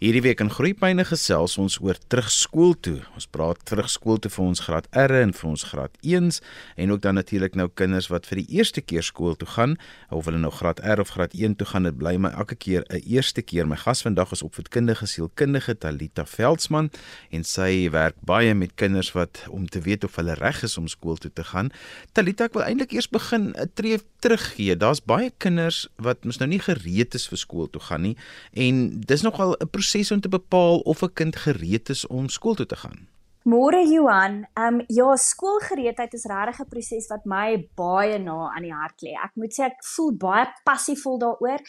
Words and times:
Hierdie 0.00 0.22
week 0.24 0.40
in 0.40 0.48
Groepyne 0.48 1.04
gesels 1.04 1.58
ons 1.60 1.74
oor 1.84 1.98
terugskool 2.08 2.70
toe. 2.80 3.02
Ons 3.12 3.26
praat 3.28 3.58
terugskool 3.68 4.16
toe 4.16 4.30
vir 4.32 4.44
ons 4.46 4.62
graad 4.64 4.86
R 4.96 5.12
en 5.18 5.34
vir 5.36 5.48
ons 5.50 5.64
graad 5.68 5.98
1s 6.00 6.38
en 6.80 6.94
ook 6.94 7.02
dan 7.04 7.18
natuurlik 7.20 7.58
nou 7.60 7.66
kinders 7.68 8.08
wat 8.08 8.24
vir 8.24 8.40
die 8.40 8.56
eerste 8.56 8.80
keer 8.80 9.04
skool 9.04 9.36
toe 9.36 9.50
gaan 9.58 9.74
of 10.08 10.24
hulle 10.24 10.40
nou 10.40 10.48
graad 10.56 10.80
R 10.80 11.02
of 11.04 11.12
graad 11.12 11.36
1 11.36 11.58
toe 11.60 11.68
gaan. 11.68 11.84
Dit 11.84 11.98
bly 12.00 12.14
my 12.16 12.30
elke 12.32 12.56
keer 12.56 12.86
'n 12.88 13.02
eerste 13.04 13.42
keer. 13.42 13.68
My 13.68 13.76
gas 13.76 14.00
vandag 14.00 14.32
is 14.32 14.42
opvoedkundige 14.42 15.04
sielkundige 15.04 15.76
Talita 15.76 16.24
Veldsmann 16.24 16.88
en 17.30 17.44
sy 17.44 17.90
werk 17.90 18.16
baie 18.24 18.54
met 18.54 18.72
kinders 18.76 19.12
wat 19.12 19.44
om 19.50 19.68
te 19.68 19.80
weet 19.80 20.04
of 20.04 20.16
hulle 20.16 20.32
reg 20.32 20.62
is 20.62 20.78
om 20.78 20.88
skool 20.88 21.16
toe 21.16 21.30
te 21.30 21.44
gaan. 21.44 21.70
Talita, 22.12 22.44
ek 22.44 22.54
wil 22.54 22.62
eintlik 22.64 22.92
eers 22.92 23.08
begin 23.08 23.52
'n 23.52 23.70
tree 23.74 24.00
teruggee. 24.20 24.76
Daar's 24.76 25.04
baie 25.04 25.30
kinders 25.36 25.88
wat 25.96 26.24
mos 26.24 26.38
nou 26.38 26.48
nie 26.48 26.58
gereed 26.58 27.14
is 27.14 27.28
vir 27.28 27.38
skool 27.38 27.68
toe 27.68 27.82
gaan 27.82 28.00
nie 28.02 28.16
en 28.54 29.00
dis 29.00 29.22
nogal 29.22 29.56
'n 29.60 29.68
proses 29.90 30.10
om 30.12 30.20
te 30.20 30.28
bepaal 30.28 30.78
of 30.84 31.02
'n 31.02 31.12
kind 31.12 31.36
gereed 31.36 31.88
is 31.88 32.06
om 32.06 32.28
skool 32.28 32.54
toe 32.54 32.66
te 32.66 32.76
gaan? 32.76 33.08
Môre 33.44 33.82
Johan, 33.88 34.46
ehm 34.54 34.74
um, 34.74 34.84
ja, 34.86 35.16
skoolgereedheid 35.16 36.14
is 36.14 36.24
regtig 36.24 36.60
'n 36.60 36.68
proses 36.68 37.08
wat 37.08 37.24
my 37.24 37.68
baie 37.74 38.18
na 38.18 38.52
aan 38.54 38.62
die 38.62 38.72
hart 38.72 39.02
lê. 39.02 39.12
Ek 39.24 39.32
moet 39.34 39.52
sê 39.52 39.64
ek 39.64 39.84
voel 39.96 40.12
baie 40.12 40.46
passievol 40.64 41.18
daaroor 41.18 41.60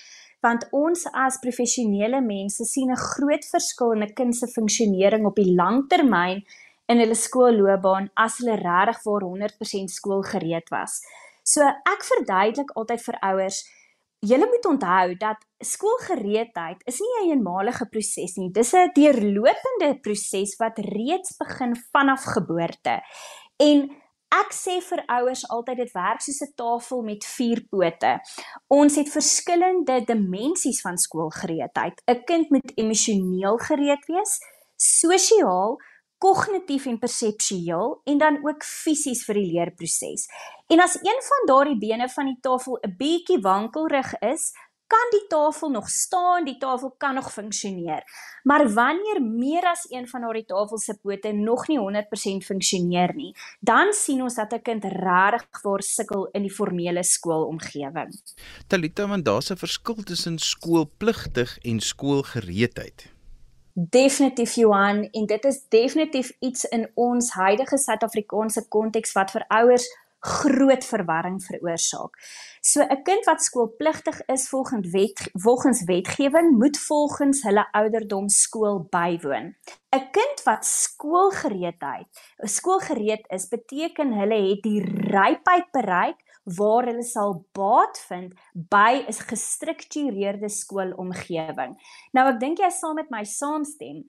want 0.41 0.67
ons 0.71 1.07
as 1.13 1.39
professionele 1.39 2.21
mense 2.21 2.66
sien 2.66 2.91
'n 2.91 2.95
groot 2.95 3.45
verskil 3.45 3.91
in 3.91 4.03
'n 4.03 4.13
kind 4.13 4.35
se 4.35 4.47
funksionering 4.47 5.25
op 5.25 5.35
die 5.35 5.55
langtermyn 5.55 6.44
in 6.88 6.97
hulle 6.99 7.16
skoolloopbaan 7.16 8.09
as 8.16 8.38
hulle 8.38 8.55
regtig 8.55 9.02
vir 9.03 9.22
100% 9.22 9.89
skoolgereed 9.89 10.69
was. 10.69 11.02
So 11.44 11.61
ek 11.63 12.02
verduidelik 12.03 12.72
altyd 12.75 13.02
vir 13.02 13.17
ouers 13.22 13.63
Julle 14.21 14.45
moet 14.45 14.66
onthou 14.66 15.16
dat 15.17 15.45
skoolgereedheid 15.66 16.84
is 16.85 16.99
nie 17.02 17.13
'n 17.20 17.30
eenmalige 17.30 17.85
proses 17.89 18.35
nie. 18.35 18.52
Dis 18.52 18.73
'n 18.73 18.91
deurlopende 18.94 19.99
proses 20.02 20.55
wat 20.55 20.77
reeds 20.77 21.38
begin 21.38 21.75
vanaf 21.91 22.23
geboorte. 22.23 23.02
En 23.58 23.89
ek 24.30 24.53
sê 24.53 24.77
vir 24.89 25.03
ouers 25.05 25.47
altyd 25.49 25.77
dit 25.77 25.92
werk 25.92 26.22
soos 26.22 26.42
'n 26.42 26.53
tafel 26.55 27.02
met 27.02 27.25
vier 27.25 27.66
pote. 27.69 28.19
Ons 28.67 28.95
het 28.95 29.09
verskillende 29.09 30.03
dimensies 30.05 30.81
van 30.81 30.97
skoolgereedheid. 30.97 32.02
'n 32.05 32.23
Kind 32.23 32.49
moet 32.49 32.72
emosioneel 32.77 33.58
gereed 33.58 34.05
wees, 34.05 34.39
sosiaal, 34.75 35.77
kognitief 36.22 36.86
en 36.86 37.00
perseptueel 37.02 38.02
en 38.05 38.17
dan 38.22 38.38
ook 38.45 38.64
fisies 38.64 39.23
vir 39.25 39.39
die 39.41 39.47
leerproses. 39.53 40.27
En 40.69 40.83
as 40.83 41.00
een 41.02 41.22
van 41.30 41.47
daardie 41.50 41.80
bene 41.81 42.09
van 42.09 42.30
die 42.30 42.38
tafel 42.41 42.77
'n 42.81 42.95
bietjie 42.97 43.41
wankelrig 43.41 44.14
is, 44.19 44.52
kan 44.92 45.11
die 45.14 45.23
tafel 45.31 45.69
nog 45.72 45.89
staan, 45.89 46.45
die 46.45 46.58
tafel 46.58 46.92
kan 46.97 47.16
nog 47.16 47.31
funksioneer. 47.33 48.03
Maar 48.44 48.66
wanneer 48.73 49.22
meer 49.22 49.64
as 49.69 49.86
een 49.89 50.08
van 50.08 50.25
daardie 50.25 50.45
tafel 50.45 50.77
se 50.77 50.97
pote 51.02 51.31
nog 51.31 51.67
nie 51.67 51.80
100% 51.80 52.45
funksioneer 52.45 53.16
nie, 53.16 53.31
dan 53.59 53.94
sien 53.94 54.22
ons 54.22 54.36
dat 54.36 54.53
'n 54.53 54.61
kind 54.61 54.83
regtig 54.83 55.61
waar 55.61 55.83
sukkel 55.83 56.27
in 56.31 56.42
die 56.42 56.55
formele 56.59 57.03
skoolomgewing. 57.03 58.11
Talita, 58.67 59.08
want 59.08 59.25
daar's 59.25 59.52
'n 59.52 59.58
verskil 59.58 60.03
tussen 60.03 60.38
skoolpligtig 60.39 61.58
en 61.61 61.80
skoolgereedheid. 61.80 63.20
Definitief 63.73 64.53
Johan 64.55 65.03
en 65.11 65.25
dit 65.25 65.45
is 65.45 65.64
definitief 65.69 66.31
iets 66.39 66.64
in 66.64 66.89
ons 66.94 67.31
huidige 67.31 67.77
Suid-Afrikaanse 67.77 68.67
konteks 68.67 69.14
wat 69.16 69.31
vir 69.31 69.45
ouers 69.47 69.88
groot 70.22 70.86
verwarring 70.86 71.39
veroorsaak. 71.44 72.17
So 72.61 72.81
'n 72.81 73.03
kind 73.03 73.25
wat 73.25 73.42
skoolpligtig 73.42 74.22
is 74.25 74.49
volgens 74.49 74.92
wet 74.92 75.30
volgens 75.33 75.83
wetgewing 75.83 76.58
moet 76.58 76.77
volgens 76.80 77.42
hulle 77.42 77.72
ouderdom 77.72 78.30
skool 78.30 78.88
bywoon. 78.89 79.55
'n 79.95 80.09
Kind 80.11 80.44
wat 80.44 80.66
skoolgereedheid, 80.66 82.08
skoolgereed 82.38 83.25
is, 83.27 83.47
beteken 83.47 84.14
hulle 84.14 84.49
het 84.49 84.61
die 84.61 84.81
rypheid 85.09 85.72
bereik 85.72 86.19
waar 86.43 86.85
hulle 86.89 87.03
sal 87.05 87.45
baat 87.53 87.99
vind 88.09 88.33
by 88.53 89.05
'n 89.07 89.13
gestruktureerde 89.31 90.49
skoolomgewing. 90.49 91.77
Nou 92.13 92.27
ek 92.33 92.39
dink 92.39 92.59
jy 92.59 92.69
saam 92.69 92.95
met 92.95 93.09
my 93.09 93.23
saamstem. 93.23 94.05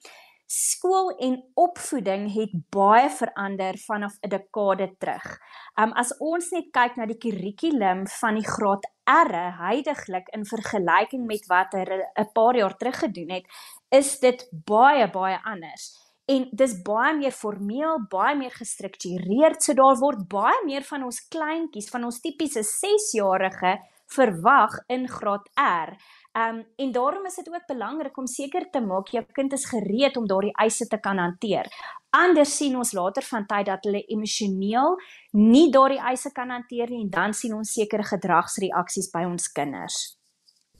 Skool 0.46 1.16
en 1.18 1.42
opvoeding 1.54 2.32
het 2.34 2.50
baie 2.70 3.08
verander 3.10 3.78
vanaf 3.78 4.18
'n 4.20 4.28
dekade 4.28 4.96
terug. 4.98 5.38
Um 5.80 5.92
as 5.92 6.12
ons 6.18 6.50
net 6.50 6.70
kyk 6.72 6.96
na 6.96 7.06
die 7.06 7.18
kurrikulum 7.18 8.06
van 8.06 8.34
die 8.34 8.46
graad 8.46 8.84
R 9.04 9.32
heidaglik 9.58 10.28
in 10.32 10.44
vergelyking 10.44 11.26
met 11.26 11.46
wat 11.48 11.72
hulle 11.72 12.10
'n 12.16 12.32
paar 12.32 12.56
jaar 12.56 12.76
terug 12.76 12.98
gedoen 12.98 13.30
het, 13.30 13.44
is 13.90 14.18
dit 14.18 14.48
baie 14.50 15.10
baie 15.10 15.38
anders 15.44 16.01
en 16.32 16.48
dis 16.52 16.74
baie 16.86 17.14
meer 17.18 17.34
formeel, 17.34 18.04
baie 18.10 18.36
meer 18.38 18.54
gestruktureerd. 18.56 19.62
So 19.62 19.76
daar 19.78 19.98
word 20.00 20.26
baie 20.30 20.60
meer 20.66 20.84
van 20.86 21.04
ons 21.08 21.20
kleintjies, 21.32 21.90
van 21.92 22.06
ons 22.08 22.20
tipiese 22.24 22.64
6-jarige 22.66 23.78
verwag 24.12 24.76
in 24.92 25.06
graad 25.08 25.48
R. 25.60 25.94
Um 26.36 26.62
en 26.84 26.92
daarom 26.92 27.26
is 27.28 27.36
dit 27.40 27.48
ook 27.48 27.66
belangrik 27.68 28.16
om 28.18 28.26
seker 28.26 28.68
te 28.72 28.80
maak 28.80 29.12
jou 29.12 29.24
kind 29.36 29.52
is 29.52 29.66
gereed 29.68 30.16
om 30.16 30.28
daardie 30.28 30.54
eise 30.64 30.88
te 30.88 31.00
kan 31.00 31.20
hanteer. 31.20 31.68
Anders 32.12 32.56
sien 32.56 32.76
ons 32.76 32.92
later 32.96 33.24
van 33.28 33.46
tyd 33.48 33.68
dat 33.68 33.84
hulle 33.88 34.04
emosioneel 34.08 34.96
nie 35.36 35.68
daardie 35.72 36.00
eise 36.00 36.32
kan 36.32 36.52
hanteer 36.52 36.92
nie 36.92 37.04
en 37.04 37.12
dan 37.12 37.36
sien 37.36 37.54
ons 37.56 37.76
sekere 37.76 38.04
gedragsreaksies 38.14 39.12
by 39.12 39.24
ons 39.28 39.48
kinders 39.52 40.02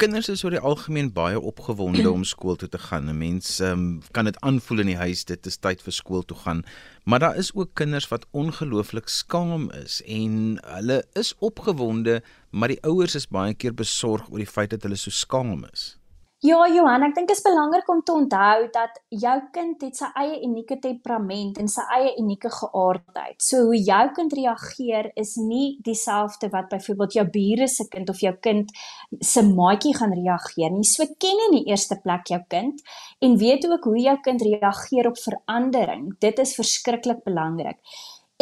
kinders 0.01 0.29
is 0.33 0.43
oor 0.45 0.55
die 0.55 0.63
algemeen 0.63 1.11
baie 1.15 1.39
opgewonde 1.41 2.11
om 2.11 2.25
skool 2.27 2.57
toe 2.57 2.69
te 2.69 2.79
gaan. 2.79 3.11
'n 3.11 3.19
Mens 3.19 3.61
um, 3.61 4.01
kan 4.17 4.25
dit 4.25 4.39
aanvoel 4.41 4.83
in 4.85 4.91
die 4.93 4.97
huis, 4.97 5.25
dit 5.25 5.47
is 5.47 5.57
tyd 5.57 5.83
vir 5.83 5.93
skool 5.93 6.23
toe 6.23 6.37
gaan. 6.37 6.65
Maar 7.05 7.19
daar 7.19 7.37
is 7.37 7.53
ook 7.55 7.75
kinders 7.75 8.09
wat 8.09 8.27
ongelooflik 8.31 9.09
skaam 9.09 9.71
is 9.71 10.03
en 10.07 10.59
hulle 10.75 11.05
is 11.13 11.35
opgewonde, 11.39 12.23
maar 12.51 12.69
die 12.69 12.83
ouers 12.83 13.15
is 13.15 13.29
baie 13.29 13.55
keer 13.55 13.75
besorg 13.75 14.31
oor 14.31 14.39
die 14.39 14.55
feit 14.57 14.71
dat 14.71 14.83
hulle 14.83 14.97
so 14.97 15.11
skaam 15.11 15.65
is. 15.73 15.97
Ja, 16.43 16.65
Johan, 16.67 17.05
ek 17.07 17.13
dink 17.15 17.29
dit 17.31 17.39
is 17.39 17.45
belangrik 17.45 17.87
om 17.93 18.01
te 18.03 18.15
onthou 18.19 18.65
dat 18.75 18.97
jou 19.15 19.35
kind 19.55 19.85
het 19.87 19.95
sy 19.95 20.09
eie 20.19 20.41
unieke 20.43 20.75
temperament 20.83 21.61
en 21.63 21.69
sy 21.71 21.85
eie 21.95 22.17
unieke 22.19 22.51
geaardheid. 22.51 23.37
So 23.39 23.69
hoe 23.69 23.79
jou 23.79 24.01
kind 24.17 24.35
reageer 24.35 25.13
is 25.23 25.37
nie 25.39 25.77
dieselfde 25.87 26.51
wat 26.51 26.67
byvoorbeeld 26.73 27.15
jou 27.21 27.25
bure 27.37 27.69
se 27.71 27.87
kind 27.93 28.11
of 28.11 28.25
jou 28.27 28.35
kind 28.43 28.75
se 29.23 29.45
maatjie 29.47 29.95
gaan 29.95 30.17
reageer 30.19 30.75
nie. 30.75 30.83
So 30.83 31.07
ken 31.23 31.45
in 31.47 31.61
die 31.61 31.69
eerste 31.71 32.01
plek 32.03 32.35
jou 32.35 32.41
kind 32.51 32.83
en 33.23 33.39
weet 33.39 33.69
ook 33.71 33.87
hoe 33.93 34.03
jou 34.09 34.19
kind 34.27 34.43
reageer 34.43 35.13
op 35.13 35.23
verandering. 35.23 36.09
Dit 36.19 36.43
is 36.43 36.57
verskriklik 36.59 37.23
belangrik. 37.23 37.79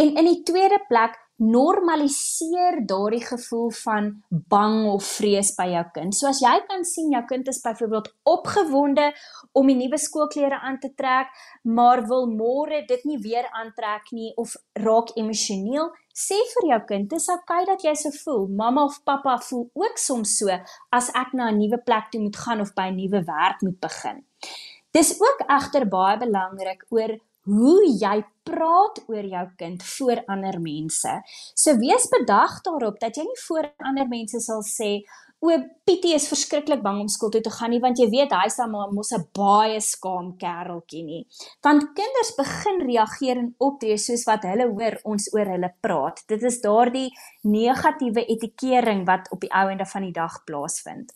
En 0.00 0.16
in 0.16 0.25
die 0.25 0.41
tweede 0.49 0.81
plek 0.89 1.21
normaliseer 1.41 2.83
daardie 2.84 3.23
gevoel 3.25 3.71
van 3.81 4.11
bang 4.28 4.84
of 4.91 5.05
vrees 5.17 5.55
by 5.56 5.71
jou 5.73 5.84
kind. 5.95 6.15
So 6.15 6.28
as 6.28 6.43
jy 6.45 6.53
kan 6.69 6.84
sien 6.84 7.15
jou 7.15 7.23
kind 7.31 7.49
is 7.49 7.62
byvoorbeeld 7.65 8.11
opgewonde 8.28 9.06
om 9.56 9.71
die 9.71 9.78
nuwe 9.78 9.99
skoolklere 9.99 10.59
aan 10.61 10.77
te 10.83 10.93
trek, 10.97 11.33
maar 11.65 12.05
wil 12.09 12.28
môre 12.28 12.83
dit 12.89 13.06
nie 13.09 13.17
weer 13.25 13.49
aantrek 13.56 14.12
nie 14.12 14.34
of 14.37 14.53
raak 14.84 15.15
emosioneel, 15.17 15.89
sê 16.12 16.37
vir 16.53 16.69
jou 16.75 16.81
kind, 16.93 17.09
dis 17.09 17.31
oukei 17.33 17.62
okay 17.62 17.69
dat 17.72 17.87
jy 17.89 17.95
so 17.97 18.12
voel. 18.21 18.45
Mamma 18.61 18.84
of 18.84 19.01
pappa 19.09 19.39
voel 19.49 19.71
ook 19.81 19.97
soms 19.99 20.37
so 20.37 20.53
as 20.93 21.09
ek 21.17 21.33
na 21.33 21.49
'n 21.49 21.59
nuwe 21.59 21.81
plek 21.81 22.12
toe 22.12 22.21
moet 22.21 22.37
gaan 22.37 22.61
of 22.61 22.75
by 22.75 22.91
'n 22.91 22.97
nuwe 23.01 23.25
werk 23.25 23.62
moet 23.62 23.81
begin. 23.81 24.25
Dis 24.93 25.17
ook 25.21 25.45
egter 25.49 25.89
baie 25.89 26.19
belangrik 26.19 26.84
oor 26.91 27.17
hoe 27.49 27.81
jy 27.89 28.21
praat 28.45 29.01
oor 29.09 29.25
jou 29.25 29.47
kind 29.56 29.83
voor 29.95 30.23
ander 30.27 30.61
mense. 30.61 31.17
So 31.55 31.77
wees 31.81 32.09
bedag 32.12 32.61
daarop 32.67 33.01
dat 33.01 33.17
jy 33.17 33.25
nie 33.25 33.43
voor 33.47 33.71
ander 33.78 34.09
mense 34.09 34.41
sal 34.45 34.65
sê 34.67 35.01
o 35.41 35.56
Pietie 35.89 36.12
is 36.12 36.27
verskriklik 36.28 36.83
bang 36.84 36.99
om 37.01 37.09
skool 37.09 37.31
toe 37.33 37.41
te 37.41 37.53
gaan 37.55 37.73
nie 37.73 37.81
want 37.81 37.99
jy 37.99 38.11
weet 38.12 38.34
hy's 38.37 38.59
dan 38.61 38.75
mos 38.75 39.12
'n 39.17 39.25
baie 39.37 39.81
skaam 39.81 40.37
kereltjie 40.37 41.04
nie. 41.04 41.22
Want 41.65 41.95
kinders 41.97 42.33
begin 42.37 42.81
reageer 42.84 43.39
en 43.39 43.54
optree 43.59 43.97
soos 43.97 44.27
wat 44.28 44.45
hulle 44.45 44.69
hoor 44.69 44.98
ons 45.04 45.31
oor 45.34 45.48
hulle 45.54 45.72
praat. 45.81 46.21
Dit 46.28 46.42
is 46.42 46.60
daardie 46.60 47.09
negatiewe 47.42 48.27
etikering 48.28 49.07
wat 49.07 49.33
op 49.33 49.41
die 49.41 49.53
ou 49.53 49.71
ende 49.71 49.87
van 49.87 50.03
die 50.03 50.13
dag 50.13 50.45
plaasvind. 50.45 51.13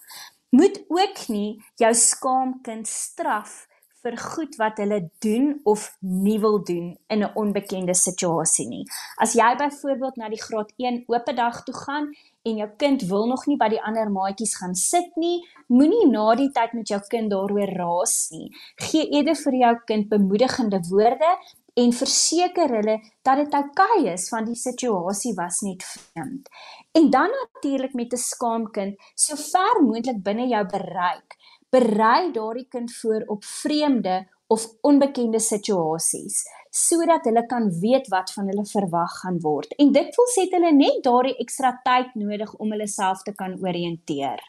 Moet 0.50 0.84
ook 0.88 1.28
nie 1.28 1.60
jou 1.76 1.94
skaam 1.94 2.62
kind 2.62 2.88
straf 2.88 3.66
vir 4.04 4.16
goed 4.20 4.56
wat 4.60 4.80
hulle 4.82 4.98
doen 5.24 5.46
of 5.64 5.86
nie 6.00 6.36
wil 6.40 6.58
doen 6.64 6.96
in 7.08 7.24
'n 7.24 7.32
onbekende 7.34 7.94
situasie 7.94 8.68
nie. 8.68 8.84
As 9.16 9.32
jy 9.32 9.56
byvoorbeeld 9.56 10.16
na 10.16 10.28
die 10.28 10.42
graad 10.42 10.72
1 10.76 11.04
oop 11.06 11.26
dag 11.36 11.62
toe 11.64 11.74
gaan 11.74 12.12
en 12.42 12.56
jou 12.56 12.70
kind 12.76 13.02
wil 13.02 13.26
nog 13.26 13.46
nie 13.46 13.56
by 13.56 13.68
die 13.68 13.82
ander 13.82 14.10
maatjies 14.10 14.56
gaan 14.56 14.74
sit 14.74 15.16
nie, 15.16 15.40
moenie 15.68 16.06
na 16.10 16.34
die 16.34 16.50
tyd 16.52 16.72
met 16.72 16.88
jou 16.88 17.00
kind 17.08 17.30
daaroor 17.30 17.72
raas 17.76 18.28
nie. 18.30 18.50
Gee 18.76 19.08
eerder 19.08 19.36
vir 19.36 19.54
jou 19.54 19.74
kind 19.86 20.08
bemoedigende 20.08 20.80
woorde 20.90 21.38
en 21.74 21.92
verseker 21.92 22.68
hulle 22.68 23.00
dat 23.22 23.36
dit 23.36 23.54
oukei 23.54 24.00
okay 24.00 24.12
is 24.12 24.28
want 24.30 24.46
die 24.46 24.60
situasie 24.68 25.34
was 25.34 25.60
net 25.60 25.82
vreemd. 25.82 26.48
En 26.92 27.10
dan 27.10 27.30
natuurlik 27.30 27.94
met 27.94 28.12
'n 28.12 28.16
skaamkind, 28.16 29.00
so 29.14 29.36
ver 29.36 29.82
moontlik 29.82 30.22
binne 30.22 30.46
jou 30.46 30.64
bereik 30.66 31.36
berei 31.74 32.30
daardie 32.32 32.68
kind 32.70 32.92
voor 33.00 33.24
op 33.34 33.44
vreemde 33.44 34.22
of 34.46 34.66
onbekende 34.86 35.40
situasies 35.40 36.42
sodat 36.74 37.26
hulle 37.28 37.44
kan 37.46 37.68
weet 37.80 38.08
wat 38.10 38.32
van 38.34 38.48
hulle 38.50 38.64
verwag 38.66 39.12
gaan 39.20 39.36
word. 39.44 39.70
En 39.78 39.92
dit 39.94 40.16
wil 40.18 40.26
sê 40.34 40.48
hulle 40.50 40.72
net 40.74 41.04
daardie 41.06 41.36
ekstra 41.38 41.70
tyd 41.86 42.16
nodig 42.18 42.50
om 42.58 42.74
hulle 42.74 42.88
self 42.90 43.22
te 43.22 43.34
kan 43.38 43.54
oriënteer. 43.62 44.42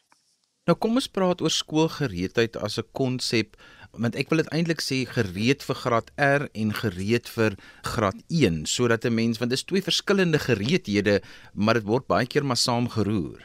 Nou 0.65 0.73
kom 0.81 0.97
ons 0.97 1.07
praat 1.13 1.43
oor 1.45 1.53
skoolgereedheid 1.53 2.57
as 2.57 2.79
'n 2.81 2.89
konsep 2.97 3.53
want 3.93 4.15
ek 4.15 4.29
wil 4.29 4.41
dit 4.41 4.49
eintlik 4.51 4.81
sê 4.81 5.05
gereed 5.07 5.61
vir 5.63 5.77
graad 5.83 6.09
R 6.17 6.49
en 6.53 6.73
gereed 6.73 7.29
vir 7.29 7.55
graad 7.83 8.19
1 8.27 8.65
sodat 8.65 9.05
'n 9.05 9.13
mens 9.13 9.37
want 9.37 9.51
dit 9.53 9.59
is 9.59 9.69
twee 9.69 9.81
verskillende 9.81 10.39
gereedhede 10.39 11.21
maar 11.53 11.75
dit 11.75 11.85
word 11.85 12.07
baie 12.07 12.25
keer 12.25 12.43
maar 12.43 12.57
saamgeroer. 12.57 13.39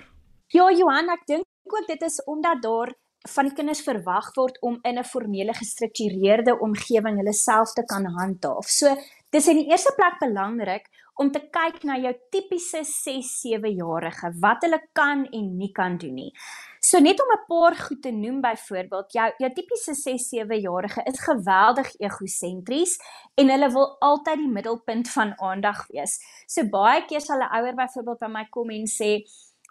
Ja 0.49 0.73
Johan, 0.73 1.13
ek 1.13 1.27
dink 1.27 1.45
ook 1.69 1.87
dit 1.87 2.03
is 2.03 2.25
omdat 2.25 2.63
daar 2.63 2.95
van 3.29 3.49
die 3.49 3.55
kinders 3.55 3.83
verwag 3.85 4.31
word 4.37 4.57
om 4.63 4.79
in 4.83 4.99
'n 4.99 5.05
formele 5.05 5.53
gestruktureerde 5.53 6.59
omgewing 6.59 7.17
hulle 7.17 7.33
self 7.33 7.73
te 7.73 7.85
kan 7.85 8.05
handhaaf. 8.05 8.67
So 8.69 8.97
dis 9.31 9.49
in 9.49 9.57
die 9.57 9.71
eerste 9.71 9.93
plek 9.97 10.19
belangrik 10.19 10.89
om 11.21 11.31
te 11.31 11.41
kyk 11.53 11.85
na 11.85 11.99
jou 11.99 12.15
tipiese 12.31 12.81
6-7 12.85 13.69
jarige 13.77 14.33
wat 14.41 14.63
hulle 14.63 14.81
kan 14.93 15.27
en 15.27 15.57
nie 15.59 15.73
kan 15.73 15.99
doen 15.99 16.15
nie. 16.15 16.33
So 16.81 16.99
net 16.99 17.21
om 17.21 17.29
'n 17.33 17.45
paar 17.47 17.77
goed 17.77 18.03
te 18.03 18.11
noem 18.11 18.41
byvoorbeeld, 18.41 19.13
jou 19.13 19.31
jou 19.39 19.51
tipiese 19.53 19.95
6-7 19.95 20.61
jarige 20.61 21.03
is 21.05 21.21
geweldig 21.21 21.95
egosentries 22.01 22.99
en 23.37 23.51
hulle 23.51 23.71
wil 23.71 23.97
altyd 24.01 24.37
die 24.37 24.49
middelpunt 24.49 25.09
van 25.11 25.35
aandag 25.39 25.87
wees. 25.89 26.19
So 26.47 26.65
baie 26.65 27.05
keer 27.05 27.21
sal 27.21 27.41
'n 27.41 27.53
ouer 27.53 27.75
byvoorbeeld 27.75 28.19
by 28.19 28.27
my 28.27 28.47
kom 28.51 28.71
en 28.71 28.87
sê, 28.87 29.23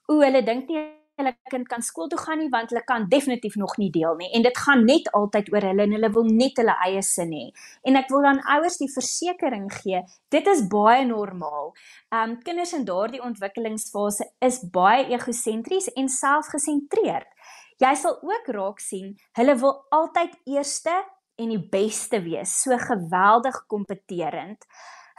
"O, 0.07 0.21
hulle 0.21 0.43
dink 0.43 0.69
nie 0.69 0.98
hulle 1.19 1.33
kind 1.51 1.67
kan 1.69 1.83
skool 1.85 2.09
toe 2.11 2.19
gaan 2.19 2.39
nie 2.41 2.49
want 2.53 2.71
hulle 2.73 2.83
kan 2.87 3.07
definitief 3.11 3.57
nog 3.59 3.75
nie 3.81 3.89
deel 3.93 4.15
nie 4.19 4.29
en 4.35 4.45
dit 4.45 4.61
gaan 4.65 4.85
net 4.87 5.09
altyd 5.19 5.51
oor 5.53 5.67
hulle 5.69 5.85
en 5.85 5.95
hulle 5.97 6.11
wil 6.15 6.27
net 6.27 6.59
hulle 6.61 6.75
eie 6.85 7.03
sin 7.05 7.33
hê. 7.35 7.45
En 7.87 7.99
ek 7.99 8.11
wil 8.13 8.25
dan 8.27 8.41
ouers 8.55 8.79
die 8.81 8.89
versekering 8.91 9.69
gee, 9.79 10.01
dit 10.33 10.51
is 10.53 10.65
baie 10.71 11.05
normaal. 11.07 11.73
Um 12.15 12.37
kinders 12.45 12.73
in 12.77 12.87
daardie 12.87 13.23
ontwikkelingsfase 13.25 14.29
is 14.45 14.61
baie 14.73 15.07
egosentries 15.13 15.91
en 15.95 16.09
selfgesentreerd. 16.11 17.29
Jy 17.79 17.93
sal 17.95 18.17
ook 18.27 18.49
raak 18.55 18.81
sien, 18.83 19.13
hulle 19.39 19.55
wil 19.61 19.77
altyd 19.95 20.33
eerste 20.51 20.97
en 21.39 21.53
die 21.53 21.61
beste 21.71 22.19
wees, 22.25 22.51
so 22.63 22.75
geweldig 22.75 23.61
kompeterend. 23.71 24.65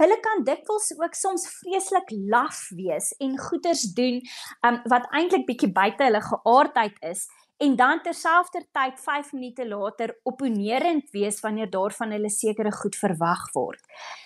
Hulle 0.00 0.16
kan 0.24 0.44
dikwels 0.46 0.94
ook 0.96 1.14
soms 1.14 1.42
vreeslik 1.58 2.08
laf 2.32 2.62
wees 2.72 3.10
en 3.20 3.36
goeders 3.38 3.82
doen 3.98 4.22
um, 4.64 4.80
wat 4.88 5.08
eintlik 5.12 5.44
bietjie 5.50 5.68
buite 5.76 6.06
hulle 6.06 6.22
geaardheid 6.24 6.96
is 7.10 7.26
en 7.60 7.74
dan 7.76 8.00
terselfdertyd 8.00 8.96
5 9.04 9.32
minute 9.36 9.66
later 9.68 10.14
opponerend 10.24 11.10
wees 11.12 11.42
wanneer 11.44 11.68
daarvan 11.70 12.14
hulle 12.16 12.30
sekere 12.32 12.72
goed 12.72 12.96
verwag 12.96 13.42
word. 13.52 13.82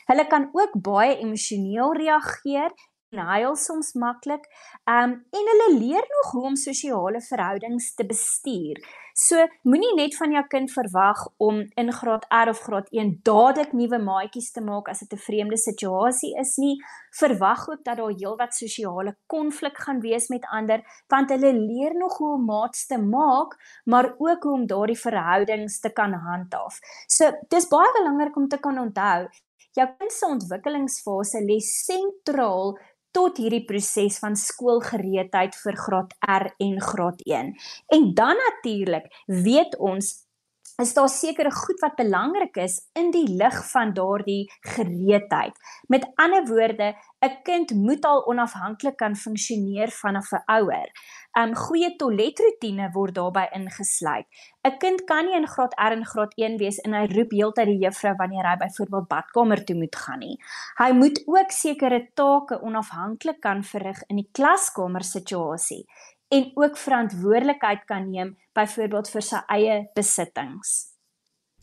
Hulle 0.06 0.26
kan 0.30 0.46
ook 0.54 0.76
baie 0.78 1.16
emosioneel 1.18 1.96
reageer 1.98 2.70
en 3.14 3.26
huil 3.26 3.56
soms 3.56 3.92
maklik. 3.92 4.44
Um 4.90 5.14
en 5.38 5.48
hulle 5.50 5.70
leer 5.78 6.04
nog 6.16 6.32
hoe 6.32 6.44
om 6.50 6.56
sosiale 6.56 7.20
verhoudings 7.20 7.94
te 7.94 8.06
bestuur. 8.06 8.80
So 9.14 9.38
moenie 9.62 9.92
net 9.94 10.16
van 10.18 10.32
jou 10.34 10.42
kind 10.50 10.72
verwag 10.74 11.20
om 11.38 11.60
in 11.78 11.92
graad 11.94 12.24
R 12.34 12.50
of 12.50 12.62
graad 12.66 12.88
1 12.90 13.12
dadelik 13.22 13.72
nuwe 13.72 14.00
maatjies 14.02 14.50
te 14.56 14.60
maak 14.60 14.88
as 14.90 15.04
dit 15.04 15.12
'n 15.12 15.24
vreemde 15.26 15.58
situasie 15.58 16.32
is 16.40 16.56
nie. 16.56 16.76
Verwag 17.20 17.68
ook 17.68 17.84
dat 17.84 17.96
daar 17.96 18.10
heelwat 18.10 18.54
sosiale 18.54 19.16
konflik 19.26 19.78
gaan 19.78 20.00
wees 20.00 20.28
met 20.28 20.46
ander, 20.50 20.82
want 21.08 21.30
hulle 21.30 21.52
leer 21.52 21.94
nog 21.94 22.18
hoe 22.18 22.34
om 22.34 22.44
maats 22.44 22.86
te 22.86 22.98
maak, 22.98 23.56
maar 23.84 24.14
ook 24.18 24.42
hoe 24.42 24.52
om 24.52 24.66
daardie 24.66 24.98
verhoudings 24.98 25.80
te 25.80 25.92
kan 25.92 26.12
handhaaf. 26.12 26.78
So 27.06 27.30
dis 27.48 27.68
baie 27.68 27.92
belangrik 27.92 28.36
om 28.36 28.48
te 28.48 28.58
kan 28.58 28.78
onthou 28.78 29.28
Jou 29.74 29.86
kind 29.98 30.12
se 30.14 30.26
ontwikkelingsfase 30.30 31.40
lê 31.42 31.56
sentraal 31.66 32.76
tot 33.14 33.38
hierdie 33.38 33.64
proses 33.68 34.18
van 34.22 34.36
skoolgereedheid 34.38 35.54
vir 35.62 35.78
graad 35.86 36.14
R 36.26 36.50
en 36.66 36.76
graad 36.82 37.22
1. 37.24 37.54
En 37.96 38.12
dan 38.18 38.40
natuurlik 38.48 39.10
weet 39.26 39.78
ons 39.78 40.12
is 40.82 40.94
daar 40.94 41.08
sekere 41.08 41.52
goed 41.54 41.78
wat 41.80 41.94
belangrik 41.94 42.56
is 42.58 42.80
in 42.98 43.12
die 43.14 43.28
lig 43.38 43.58
van 43.70 43.92
daardie 43.94 44.50
gereedheid. 44.74 45.54
Met 45.86 46.08
ander 46.18 46.46
woorde, 46.48 46.94
'n 47.24 47.36
kind 47.42 47.74
moet 47.74 48.04
al 48.04 48.24
onafhanklik 48.26 48.96
kan 48.96 49.16
funksioneer 49.16 49.90
vanaf 49.90 50.32
'n 50.32 50.42
ouer. 50.58 50.88
'n 51.36 51.48
um, 51.48 51.54
Goeie 51.54 51.96
toiletroetine 51.96 52.90
word 52.94 53.14
daarbey 53.14 53.48
ingesluit. 53.58 54.26
'n 54.68 54.78
Kind 54.78 55.04
kan 55.04 55.24
nie 55.24 55.36
in 55.36 55.46
graad 55.46 55.74
R 55.88 55.92
en 55.96 56.04
graad 56.04 56.32
1 56.36 56.56
wees 56.62 56.78
en 56.84 56.94
hy 56.94 57.06
roep 57.16 57.30
heeltyd 57.30 57.66
die 57.66 57.82
juffrou 57.84 58.14
wanneer 58.16 58.46
hy 58.50 58.56
byvoorbeeld 58.56 59.08
badkamer 59.08 59.64
toe 59.64 59.76
moet 59.76 59.96
gaan 59.96 60.18
nie. 60.18 60.38
Hy 60.78 60.90
moet 60.92 61.22
ook 61.26 61.50
sekere 61.50 62.00
take 62.14 62.60
onafhanklik 62.62 63.40
kan 63.40 63.64
verrig 63.64 64.02
in 64.08 64.16
die 64.16 64.30
klaskamer 64.32 65.02
situasie 65.02 65.84
en 66.28 66.50
ook 66.54 66.76
verantwoordelikheid 66.76 67.84
kan 67.84 68.10
neem 68.10 68.36
byvoorbeeld 68.52 69.10
vir 69.10 69.22
sy 69.22 69.40
eie 69.48 69.78
besittings. 69.94 70.93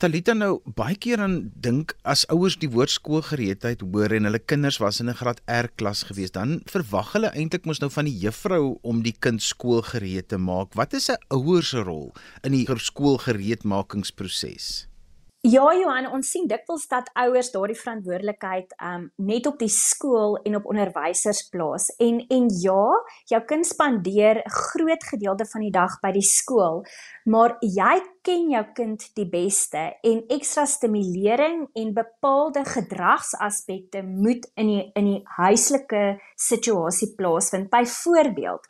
Talita 0.01 0.33
nou 0.33 0.65
baie 0.65 0.95
keer 0.97 1.21
aan 1.21 1.53
dink 1.61 1.91
as 2.09 2.23
ouers 2.33 2.55
die 2.57 2.71
woord 2.73 2.89
skoolgereedheid 2.89 3.85
hoor 3.85 4.09
en 4.17 4.25
hulle 4.25 4.41
kinders 4.41 4.81
was 4.81 4.97
in 5.03 5.13
'n 5.13 5.19
graad 5.19 5.43
R 5.45 5.69
klas 5.77 6.01
gewees, 6.09 6.33
dan 6.33 6.65
verwag 6.65 7.13
hulle 7.13 7.29
eintlik 7.37 7.69
mos 7.69 7.77
nou 7.81 7.89
van 7.93 8.05
die 8.09 8.17
juffrou 8.17 8.81
om 8.81 9.05
die 9.05 9.13
kind 9.13 9.45
skoolgereed 9.45 10.33
te 10.33 10.41
maak. 10.41 10.73
Wat 10.73 10.97
is 10.97 11.11
'n 11.11 11.21
ouer 11.29 11.61
se 11.61 11.85
rol 11.85 12.09
in 12.43 12.51
die 12.51 12.65
skoolgereedmakingsproses? 12.65 14.90
Ja 15.41 15.71
Johan, 15.73 16.05
ons 16.13 16.27
sien 16.29 16.43
dikwels 16.45 16.83
dat 16.85 17.07
ouers 17.17 17.47
daardie 17.49 17.77
verantwoordelikheid 17.79 18.75
um 18.85 19.07
net 19.25 19.47
op 19.49 19.55
die 19.57 19.71
skool 19.73 20.35
en 20.45 20.59
op 20.59 20.67
onderwysers 20.69 21.39
plaas. 21.49 21.87
En 21.97 22.19
en 22.29 22.51
ja, 22.61 22.83
jou 23.31 23.39
kind 23.49 23.65
spandeer 23.65 24.43
'n 24.43 24.53
groot 24.53 25.03
gedeelte 25.03 25.45
van 25.49 25.61
die 25.65 25.71
dag 25.71 25.97
by 26.03 26.11
die 26.11 26.21
skool, 26.21 26.85
maar 27.25 27.57
jy 27.61 28.03
ken 28.21 28.51
jou 28.51 28.63
kind 28.75 29.01
die 29.15 29.25
beste 29.25 29.97
en 30.03 30.23
ekstra 30.29 30.65
stimulering 30.65 31.69
en 31.73 31.93
bepaalde 31.93 32.61
gedragsaspekte 32.65 34.03
moet 34.03 34.45
in 34.55 34.67
die 34.67 34.91
in 34.93 35.05
die 35.05 35.21
huislike 35.25 36.21
situasie 36.35 37.15
plaasvind. 37.15 37.69
Byvoorbeeld, 37.69 38.61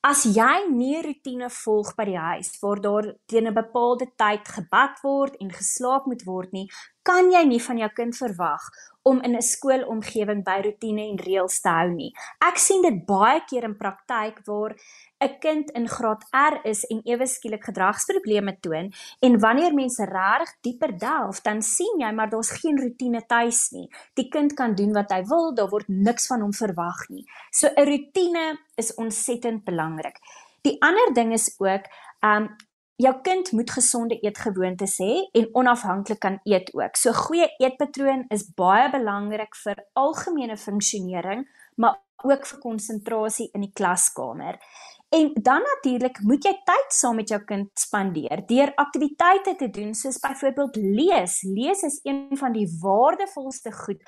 As 0.00 0.22
jy 0.24 0.64
nie 0.72 0.96
'n 0.96 1.02
rotine 1.04 1.48
volg 1.52 1.88
by 1.96 2.04
die 2.08 2.16
huis 2.16 2.50
waar 2.62 2.78
daar 2.80 3.06
teen 3.28 3.46
'n 3.48 3.52
bepaalde 3.52 4.06
tyd 4.16 4.48
gebad 4.48 4.94
word 5.02 5.36
en 5.42 5.50
geslaap 5.52 6.06
moet 6.06 6.24
word 6.24 6.52
nie, 6.56 6.68
kan 7.04 7.28
jy 7.30 7.44
nie 7.44 7.60
van 7.60 7.76
jou 7.76 7.90
kind 7.98 8.16
verwag 8.16 8.64
om 9.04 9.20
in 9.20 9.36
'n 9.36 9.42
skoolomgewing 9.42 10.42
by 10.42 10.58
rotine 10.64 11.04
en 11.04 11.20
reëls 11.20 11.60
te 11.60 11.68
hou 11.68 11.90
nie. 11.90 12.12
Ek 12.40 12.56
sien 12.56 12.80
dit 12.82 13.04
baie 13.06 13.44
keer 13.44 13.64
in 13.64 13.76
praktyk 13.76 14.40
waar 14.46 14.74
'n 15.20 15.38
kind 15.38 15.70
in 15.70 15.88
graad 15.88 16.24
R 16.32 16.60
is 16.64 16.84
en 16.84 17.00
ewe 17.04 17.26
skielik 17.26 17.64
gedragsprobleme 17.64 18.56
toon 18.60 18.92
en 19.20 19.38
wanneer 19.40 19.74
mense 19.74 20.04
regtig 20.04 20.54
dieper 20.60 20.98
delf, 20.98 21.40
dan 21.40 21.62
sien 21.62 22.00
jy 22.00 22.12
maar 22.12 22.30
daar's 22.30 22.50
geen 22.50 22.80
rotine 22.80 23.22
tuis 23.26 23.70
nie. 23.70 23.88
Die 24.14 24.28
kind 24.28 24.54
kan 24.54 24.74
doen 24.74 24.92
wat 24.92 25.12
hy 25.12 25.22
wil, 25.24 25.54
daar 25.54 25.68
word 25.68 25.88
niks 25.88 26.26
van 26.26 26.40
hom 26.40 26.52
verwag 26.52 27.08
nie. 27.08 27.24
So 27.50 27.68
'n 27.68 27.84
rotine 27.84 28.58
is 28.76 28.94
ontsettend 28.94 29.64
belangrik. 29.64 30.16
Die 30.62 30.76
ander 30.82 31.14
ding 31.14 31.32
is 31.32 31.54
ook, 31.58 31.84
um 32.22 32.56
jou 33.00 33.14
kind 33.24 33.52
moet 33.52 33.70
gesonde 33.70 34.18
eetgewoontes 34.20 34.98
hê 35.00 35.28
en 35.32 35.48
onafhanklik 35.52 36.20
kan 36.20 36.38
eet 36.44 36.74
ook. 36.74 36.96
So 36.96 37.12
goeie 37.12 37.48
eetpatroon 37.58 38.26
is 38.28 38.44
baie 38.54 38.90
belangrik 38.92 39.56
vir 39.64 39.84
algemene 39.92 40.56
funksionering, 40.56 41.46
maar 41.76 41.96
ook 42.22 42.46
vir 42.46 42.58
konsentrasie 42.58 43.48
in 43.54 43.64
die 43.64 43.72
klaskamer. 43.72 44.58
En 45.10 45.30
dan 45.42 45.62
natuurlik 45.66 46.20
moet 46.22 46.44
jy 46.46 46.52
tyd 46.64 46.92
saam 46.94 47.16
met 47.18 47.28
jou 47.32 47.40
kind 47.42 47.70
spandeer 47.74 48.44
deur 48.46 48.70
aktiwiteite 48.78 49.56
te 49.58 49.66
doen 49.74 49.94
soos 49.94 50.20
byvoorbeeld 50.22 50.76
lees. 50.76 51.40
Lees 51.42 51.82
is 51.82 51.98
een 52.06 52.38
van 52.38 52.54
die 52.54 52.68
waardevolste 52.82 53.72
goed 53.74 54.04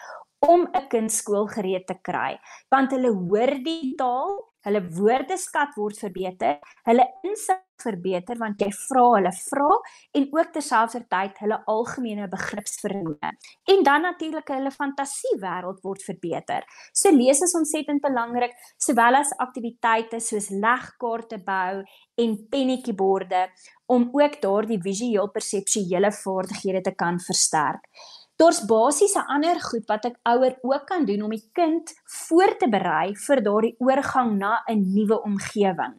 om 0.47 0.69
'n 0.71 0.87
kind 0.89 1.13
skoolgereed 1.13 1.87
te 1.87 1.99
kry, 2.03 2.39
want 2.71 2.91
hulle 2.91 3.11
hoor 3.11 3.53
die 3.65 3.95
taal, 3.95 4.52
hulle 4.67 4.83
woordeskat 4.97 5.77
word 5.77 5.99
verbeter, 5.99 6.59
hulle 6.89 7.07
insig 7.27 7.61
verbeter 7.83 8.39
want 8.39 8.61
jy 8.63 8.69
vra 8.77 9.05
hulle 9.17 9.33
vra 9.35 9.69
en 10.19 10.29
ook 10.37 10.53
terselfdertyd 10.55 11.41
hulle 11.43 11.59
algemene 11.73 12.29
begripsvermoë. 12.31 13.33
En 13.75 13.85
dan 13.87 14.07
natuurlik 14.07 14.53
hulle 14.55 14.73
fantasiewêreld 14.75 15.83
word 15.83 16.05
verbeter. 16.07 16.67
So 16.95 17.11
lees 17.15 17.43
is 17.43 17.57
ontsettend 17.59 18.03
belangrik, 18.05 18.55
sowel 18.79 19.19
as 19.21 19.35
aktiwiteite 19.43 20.23
soos 20.23 20.51
legkaarte 20.55 21.43
bou 21.43 21.83
en 22.23 22.35
pennetjieborde 22.53 23.47
om 23.93 24.09
ook 24.15 24.41
daardie 24.43 24.81
visueel 24.81 25.31
perseptuele 25.35 26.13
vaardighede 26.23 26.87
te 26.87 26.95
kan 26.97 27.19
versterk. 27.21 27.89
Daar's 28.43 28.65
basies 28.67 29.15
'n 29.15 29.31
ander 29.35 29.61
goed 29.61 29.87
wat 29.87 30.05
ek 30.05 30.17
ouer 30.27 30.55
ook 30.63 30.87
kan 30.87 31.05
doen 31.05 31.23
om 31.23 31.31
die 31.31 31.49
kind 31.53 31.93
voor 32.27 32.57
te 32.59 32.69
berei 32.69 33.15
vir 33.15 33.43
daardie 33.43 33.77
oorgang 33.79 34.39
na 34.39 34.63
'n 34.67 34.83
nuwe 34.95 35.23
omgewing. 35.23 35.95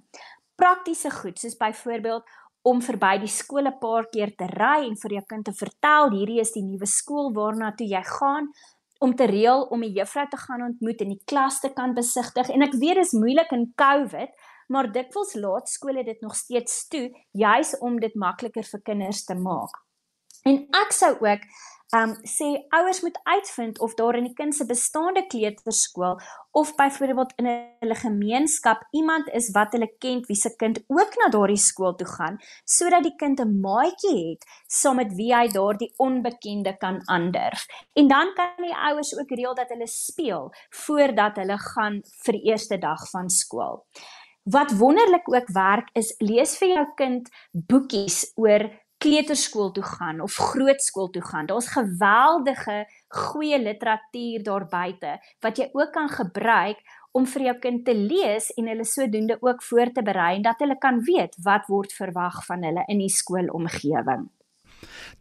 Praktiese 0.55 1.11
goed 1.11 1.39
soos 1.39 1.55
byvoorbeeld 1.57 2.23
om 2.61 2.81
verby 2.81 3.19
die 3.19 3.31
skool 3.39 3.67
'n 3.67 3.79
paar 3.79 4.09
keer 4.09 4.35
te 4.35 4.45
ry 4.45 4.79
en 4.89 4.97
vir 4.97 5.11
jou 5.11 5.23
kind 5.25 5.45
te 5.45 5.53
vertel 5.53 6.09
hierdie 6.11 6.39
is 6.39 6.51
die 6.51 6.63
nuwe 6.63 6.85
skool 6.85 7.33
waarna 7.33 7.71
toe 7.71 7.87
jy 7.87 8.03
gaan 8.03 8.51
om 8.99 9.15
te 9.15 9.25
reël 9.25 9.61
om 9.63 9.83
'n 9.83 9.93
juffrou 9.93 10.27
te 10.27 10.37
gaan 10.37 10.61
ontmoet 10.61 11.01
en 11.01 11.09
die 11.09 11.23
klas 11.25 11.59
te 11.59 11.69
kan 11.69 11.93
besigtig 11.93 12.49
en 12.49 12.61
ek 12.61 12.73
weet 12.73 12.95
dit 12.95 13.05
is 13.05 13.13
moeilik 13.13 13.51
in 13.51 13.73
Covid 13.75 14.31
maar 14.67 14.91
dikwels 14.91 15.33
laat 15.33 15.69
skole 15.69 16.03
dit 16.03 16.21
nog 16.21 16.35
steeds 16.35 16.87
toe 16.87 17.11
juis 17.31 17.77
om 17.79 17.99
dit 17.99 18.15
makliker 18.15 18.63
vir 18.63 18.81
kinders 18.81 19.23
te 19.23 19.35
maak. 19.35 19.83
En 20.43 20.67
ek 20.75 20.91
sou 20.91 21.13
ook 21.19 21.41
um 21.93 22.13
sê 22.25 22.47
ouers 22.73 23.01
moet 23.01 23.19
uitvind 23.23 23.79
of 23.79 23.93
daar 23.93 24.15
in 24.17 24.25
die 24.25 24.33
kind 24.33 24.55
se 24.55 24.65
bestaande 24.65 25.25
kleuterskool 25.29 26.17
of 26.51 26.71
byvoorbeeld 26.75 27.33
in 27.41 27.49
hulle 27.83 27.95
gemeenskap 27.95 28.81
iemand 28.91 29.29
is 29.39 29.51
wat 29.57 29.75
hulle 29.77 29.89
ken 30.05 30.23
wie 30.27 30.37
se 30.37 30.49
kind 30.55 30.79
ook 30.87 31.17
na 31.21 31.29
daardie 31.35 31.59
skool 31.61 31.93
toe 31.99 32.07
gaan 32.15 32.39
sodat 32.77 33.05
die 33.05 33.15
kind 33.21 33.39
'n 33.39 33.59
maatjie 33.61 34.15
het 34.29 34.49
saam 34.67 34.95
met 35.01 35.13
wie 35.19 35.29
hy 35.35 35.47
daardie 35.47 35.93
onbekende 35.97 36.77
kan 36.77 37.01
aandurf. 37.05 37.65
En 37.93 38.07
dan 38.07 38.33
kan 38.33 38.65
die 38.65 38.75
ouers 38.89 39.13
ook 39.19 39.29
reël 39.29 39.55
dat 39.55 39.69
hulle 39.69 39.87
speel 39.87 40.51
voordat 40.69 41.35
hulle 41.35 41.57
gaan 41.57 42.01
vir 42.23 42.33
die 42.33 42.45
eerste 42.49 42.77
dag 42.77 43.09
van 43.09 43.29
skool. 43.29 43.85
Wat 44.43 44.71
wonderlik 44.71 45.29
ook 45.33 45.49
werk 45.53 45.89
is 45.93 46.15
lees 46.19 46.57
vir 46.57 46.67
jou 46.67 46.87
kind 46.95 47.29
boekies 47.51 48.31
oor 48.35 48.82
kleuterskool 49.03 49.71
toe 49.75 49.83
gaan 49.83 50.21
of 50.23 50.35
grootskool 50.35 51.09
toe 51.11 51.23
gaan. 51.23 51.47
Daar's 51.49 51.67
geweldige 51.75 52.83
goeie 53.07 53.59
literatuur 53.59 54.43
daar 54.43 54.67
buite 54.71 55.17
wat 55.43 55.59
jy 55.59 55.69
ook 55.73 55.91
kan 55.91 56.09
gebruik 56.09 56.79
om 57.11 57.27
vir 57.29 57.49
jou 57.49 57.55
kind 57.65 57.83
te 57.85 57.95
lees 57.95 58.49
en 58.57 58.69
hulle 58.71 58.85
sodoende 58.87 59.37
ook 59.41 59.63
voor 59.63 59.91
te 59.93 60.03
berei 60.05 60.35
en 60.37 60.47
dat 60.47 60.63
hulle 60.63 60.77
kan 60.81 61.03
weet 61.05 61.35
wat 61.45 61.67
word 61.67 61.93
verwag 61.93 62.45
van 62.47 62.63
hulle 62.63 62.87
in 62.87 63.03
die 63.03 63.11
skoolomgewing. 63.11 64.29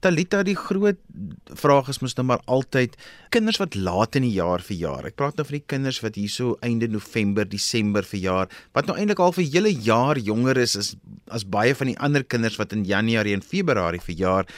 Talita 0.01 0.43
die 0.43 0.57
groot 0.57 0.99
vraag 1.47 1.89
is 1.89 2.01
mos 2.03 2.17
nou 2.19 2.27
maar 2.27 2.43
altyd 2.47 2.97
kinders 3.31 3.61
wat 3.63 3.75
laat 3.75 4.17
in 4.17 4.27
die 4.27 4.35
jaar 4.37 4.61
verjaar. 4.61 5.07
Ek 5.07 5.17
praat 5.17 5.37
nou 5.37 5.47
van 5.47 5.59
die 5.59 5.67
kinders 5.67 6.03
wat 6.05 6.19
hierso 6.21 6.57
einde 6.61 6.89
November, 6.89 7.49
Desember 7.49 8.03
verjaar, 8.03 8.51
wat 8.73 8.87
nou 8.87 8.97
eintlik 8.99 9.23
al 9.23 9.33
vir 9.33 9.49
hele 9.49 9.73
jaar 9.73 10.19
jonger 10.19 10.59
is 10.59 10.77
as 10.77 10.95
as 11.33 11.47
baie 11.49 11.75
van 11.75 11.89
die 11.89 11.99
ander 11.99 12.25
kinders 12.25 12.59
wat 12.61 12.73
in 12.77 12.85
Januarie 12.85 13.35
en 13.35 13.43
Februarie 13.43 14.03
verjaar. 14.03 14.49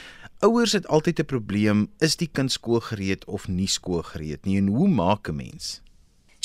Ouers 0.43 0.73
het 0.75 0.87
altyd 0.87 1.19
'n 1.19 1.25
probleem, 1.25 1.87
is 1.99 2.15
die 2.15 2.27
kind 2.27 2.51
skoolgereed 2.51 3.25
of 3.25 3.47
nie 3.47 3.67
skoolgereed 3.67 4.45
nie 4.45 4.57
en 4.57 4.67
hoe 4.67 4.87
maak 4.87 5.29
'n 5.29 5.35
mens? 5.35 5.81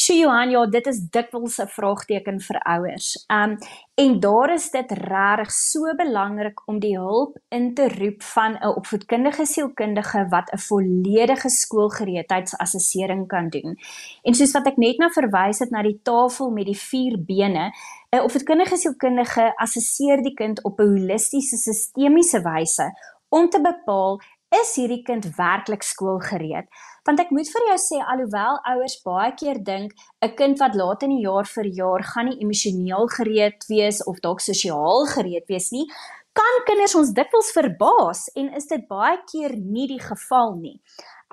So 0.01 0.15
Johan, 0.17 0.49
ja, 0.49 0.63
dit 0.67 0.87
is 0.89 0.99
dikwels 1.13 1.59
'n 1.61 1.69
vraagteken 1.69 2.39
vir 2.41 2.59
ouers. 2.75 3.25
Um 3.29 3.59
en 3.95 4.21
daar 4.21 4.53
is 4.53 4.71
dit 4.71 4.91
regtig 4.91 5.53
so 5.53 5.95
belangrik 5.97 6.63
om 6.67 6.79
die 6.81 6.97
hulp 6.97 7.37
in 7.49 7.75
te 7.75 7.89
roep 7.89 8.23
van 8.23 8.53
'n 8.53 8.77
opvoedkundige 8.81 9.45
sielkundige 9.47 10.27
wat 10.29 10.53
'n 10.53 10.59
volledige 10.59 11.49
skoolgereedheidsassessering 11.49 13.27
kan 13.27 13.49
doen. 13.49 13.77
En 14.23 14.35
soos 14.35 14.53
wat 14.53 14.67
ek 14.67 14.77
net 14.77 14.99
nou 14.99 15.13
verwys 15.13 15.59
het 15.59 15.71
na 15.71 15.83
die 15.83 16.01
tafel 16.03 16.51
met 16.51 16.65
die 16.65 16.81
vier 16.89 17.25
bene, 17.25 17.71
'n 18.11 18.23
opvoedkundige 18.23 18.77
sielkundige 18.77 19.53
assesseer 19.57 20.23
die 20.23 20.35
kind 20.35 20.65
op 20.65 20.81
'n 20.81 20.89
holistiese 20.89 21.57
sistemiese 21.57 22.41
wyse 22.43 22.91
om 23.29 23.49
te 23.49 23.61
bepaal 23.61 24.21
is 24.63 24.75
hierdie 24.77 25.03
kind 25.03 25.37
werklik 25.37 25.83
skoolgereed? 25.83 26.67
Want 27.11 27.25
ek 27.25 27.33
moet 27.35 27.49
vir 27.51 27.65
jou 27.67 27.77
sê 27.83 27.97
alhoewel 28.13 28.61
ouers 28.71 28.93
baie 29.03 29.33
keer 29.39 29.59
dink 29.69 29.97
'n 30.23 30.35
kind 30.41 30.61
wat 30.63 30.77
laat 30.79 31.03
in 31.03 31.11
die 31.11 31.25
jaar 31.25 31.49
vir 31.53 31.67
jaar 31.79 32.03
gaan 32.11 32.29
nie 32.31 32.39
emosioneel 32.45 33.09
gereed 33.17 33.67
wees 33.71 33.99
of 34.07 34.21
dalk 34.27 34.41
sosiaal 34.41 35.09
gereed 35.15 35.49
wees 35.51 35.73
nie, 35.75 35.91
kan 36.39 36.61
kinders 36.69 36.95
ons 37.01 37.11
dikwels 37.19 37.51
verbaas 37.57 38.21
en 38.37 38.55
is 38.55 38.71
dit 38.71 38.87
baie 38.87 39.19
keer 39.33 39.57
nie 39.59 39.89
die 39.89 39.99
geval 39.99 40.55
nie. 40.63 40.77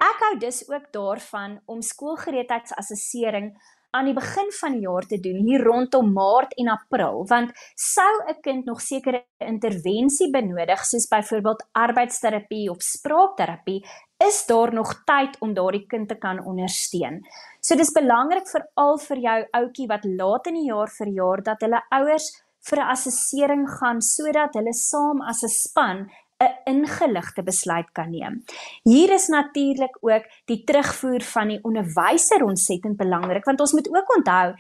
Ek 0.01 0.25
hou 0.25 0.34
dus 0.41 0.63
ook 0.65 0.89
daarvan 0.98 1.60
om 1.67 1.86
skoolgereedheidsassessering 1.86 3.53
aan 3.97 4.09
die 4.09 4.15
begin 4.15 4.51
van 4.59 4.75
die 4.77 4.85
jaar 4.85 5.05
te 5.09 5.17
doen 5.19 5.39
hier 5.47 5.63
rondom 5.65 6.11
Maart 6.13 6.53
en 6.61 6.69
April 6.69 7.23
want 7.31 7.51
sou 7.75 8.13
'n 8.29 8.41
kind 8.41 8.65
nog 8.65 8.81
sekere 8.81 9.23
intervensie 9.41 10.29
benodig 10.31 10.85
soos 10.85 11.07
byvoorbeeld 11.07 11.65
arbeidsterapie 11.71 12.69
of 12.69 12.81
spraakterapie 12.81 13.81
is 14.27 14.45
daar 14.45 14.73
nog 14.73 15.03
tyd 15.05 15.37
om 15.39 15.53
daardie 15.53 15.85
kind 15.87 16.07
te 16.09 16.15
kan 16.15 16.45
ondersteun. 16.45 17.21
So 17.61 17.75
dis 17.75 17.91
belangrik 17.91 18.47
veral 18.49 18.97
vir 18.97 19.17
jou 19.17 19.39
ouetjie 19.51 19.87
wat 19.87 20.05
laat 20.05 20.47
in 20.47 20.53
die 20.53 20.69
jaar 20.69 20.89
verjaar 20.89 21.43
dat 21.43 21.61
hulle 21.61 21.81
ouers 21.89 22.31
vir 22.69 22.79
'n 22.79 22.89
assessering 22.95 23.65
gaan 23.79 24.01
sodat 24.01 24.53
hulle 24.53 24.73
saam 24.73 25.21
as 25.21 25.43
'n 25.43 25.49
span 25.49 26.09
'n 26.38 26.53
ingeligte 26.65 27.44
besluit 27.44 27.91
kan 27.91 28.10
neem. 28.10 28.44
Hier 28.84 29.13
is 29.13 29.27
natuurlik 29.27 29.98
ook 30.01 30.25
die 30.46 30.63
terugvoer 30.63 31.22
van 31.22 31.48
die 31.48 31.63
onderwyser 31.63 32.44
ontsettend 32.44 32.98
belangrik 32.98 33.46
want 33.46 33.60
ons 33.60 33.74
moet 33.74 33.89
ook 33.89 34.15
onthou 34.15 34.53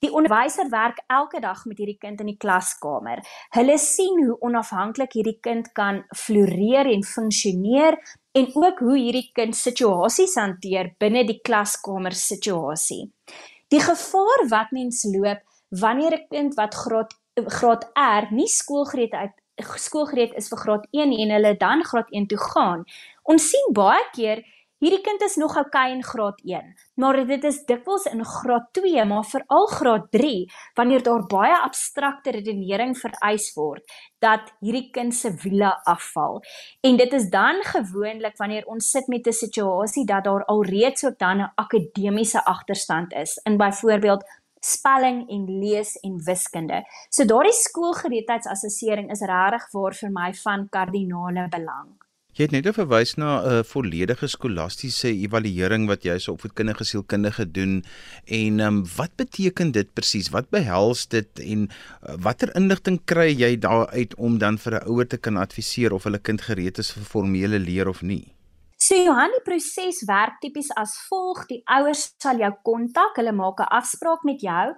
die 0.00 0.12
onderwyser 0.12 0.70
werk 0.72 1.02
elke 1.06 1.40
dag 1.40 1.64
met 1.68 1.78
hierdie 1.78 1.98
kind 2.00 2.20
in 2.20 2.30
die 2.32 2.38
klaskamer. 2.40 3.20
Hulle 3.52 3.76
sien 3.78 4.24
hoe 4.24 4.38
onafhanklik 4.40 5.12
hierdie 5.12 5.38
kind 5.44 5.72
kan 5.76 6.02
floreer 6.16 6.88
en 6.88 7.04
funksioneer 7.04 7.98
en 8.32 8.48
ook 8.54 8.80
hoe 8.80 8.96
hierdie 8.96 9.28
kind 9.36 9.56
situasies 9.56 10.38
hanteer 10.40 10.94
binne 10.98 11.26
die 11.28 11.40
klaskamer 11.44 12.16
situasie. 12.16 13.10
Die 13.68 13.82
gevaar 13.84 14.46
wat 14.48 14.72
mens 14.72 15.04
loop 15.04 15.44
wanneer 15.68 16.16
'n 16.16 16.26
kind 16.30 16.54
wat 16.54 16.74
graad 16.74 17.14
graad 17.46 17.84
R 17.94 18.32
nie 18.34 18.48
skoolgereed 18.48 19.12
uit 19.12 19.34
skoolgereed 19.64 20.32
is 20.36 20.48
vir 20.48 20.58
graad 20.58 20.86
1 20.90 21.12
en 21.12 21.30
hulle 21.30 21.56
dan 21.56 21.84
graad 21.84 22.10
1 22.10 22.26
toe 22.26 22.38
gaan. 22.38 22.84
Ons 23.22 23.50
sien 23.50 23.72
baie 23.74 24.04
keer 24.12 24.44
hierdie 24.80 25.02
kind 25.04 25.20
is 25.22 25.36
nog 25.36 25.56
oukei 25.60 25.90
in 25.92 26.00
graad 26.04 26.38
1, 26.48 26.68
maar 26.96 27.18
dit 27.28 27.42
is 27.44 27.58
dikwels 27.68 28.06
in 28.08 28.22
graad 28.24 28.70
2, 28.78 29.04
maar 29.04 29.26
veral 29.28 29.66
graad 29.68 30.06
3 30.16 30.46
wanneer 30.78 31.04
daar 31.04 31.26
baie 31.28 31.58
abstrakte 31.58 32.32
redenering 32.32 32.96
vereis 32.96 33.50
word 33.56 33.84
dat 34.24 34.48
hierdie 34.60 34.88
kind 34.92 35.14
se 35.14 35.32
wiele 35.42 35.70
afval. 35.88 36.40
En 36.80 36.96
dit 36.96 37.12
is 37.12 37.28
dan 37.32 37.60
gewoonlik 37.64 38.36
wanneer 38.40 38.66
ons 38.66 38.90
sit 38.90 39.08
met 39.08 39.26
'n 39.26 39.32
situasie 39.32 40.06
dat 40.06 40.24
daar 40.24 40.44
alreeds 40.44 41.04
ook 41.04 41.18
dan 41.18 41.40
'n 41.40 41.52
akademiese 41.54 42.44
agterstand 42.44 43.12
is 43.12 43.40
in 43.44 43.56
byvoorbeeld 43.56 44.24
spelling 44.60 45.24
en 45.28 45.46
lees 45.60 45.96
en 46.04 46.20
wiskunde. 46.24 46.82
So 47.10 47.24
daardie 47.24 47.56
skoolgereedheidsassessering 47.56 49.10
is 49.10 49.24
regtig 49.24 49.66
waar 49.72 49.96
vir 49.96 50.14
my 50.14 50.30
van 50.44 50.68
kardinale 50.68 51.48
belang. 51.50 51.96
Jy 52.38 52.46
het 52.46 52.52
net 52.54 52.66
verwys 52.76 53.16
na 53.18 53.42
'n 53.42 53.46
uh, 53.50 53.62
volledige 53.66 54.28
skolastiese 54.30 55.10
evaluering 55.10 55.88
wat 55.90 56.04
jy 56.06 56.14
so 56.18 56.32
opvoedkundige 56.32 56.84
sielkundige 56.84 57.44
doen 57.50 57.82
en 58.24 58.60
um, 58.60 58.78
wat 58.96 59.16
beteken 59.16 59.72
dit 59.72 59.92
presies? 59.92 60.30
Wat 60.30 60.48
behels 60.50 61.08
dit 61.08 61.28
en 61.42 61.66
uh, 61.66 62.14
watter 62.22 62.54
inligting 62.54 63.00
kry 63.04 63.34
jy 63.34 63.56
daaruit 63.58 64.14
om 64.14 64.38
dan 64.38 64.58
vir 64.58 64.78
'n 64.78 64.86
ouer 64.86 65.06
te 65.06 65.18
kan 65.18 65.36
adviseer 65.36 65.92
of 65.92 66.04
hulle 66.04 66.18
kind 66.18 66.40
gereed 66.40 66.78
is 66.78 66.92
vir 66.92 67.04
formele 67.04 67.58
leer 67.58 67.88
of 67.88 68.02
nie? 68.02 68.32
So 68.90 68.96
Johan, 68.98 69.30
die 69.30 69.44
proses 69.46 70.00
werk 70.08 70.40
tipies 70.42 70.72
as 70.74 70.96
volg: 71.06 71.44
die 71.46 71.60
ouers 71.76 72.08
sal 72.18 72.40
jou 72.42 72.50
kontak, 72.66 73.20
hulle 73.20 73.30
maak 73.30 73.62
'n 73.62 73.70
afspraak 73.78 74.24
met 74.26 74.42
jou 74.42 74.72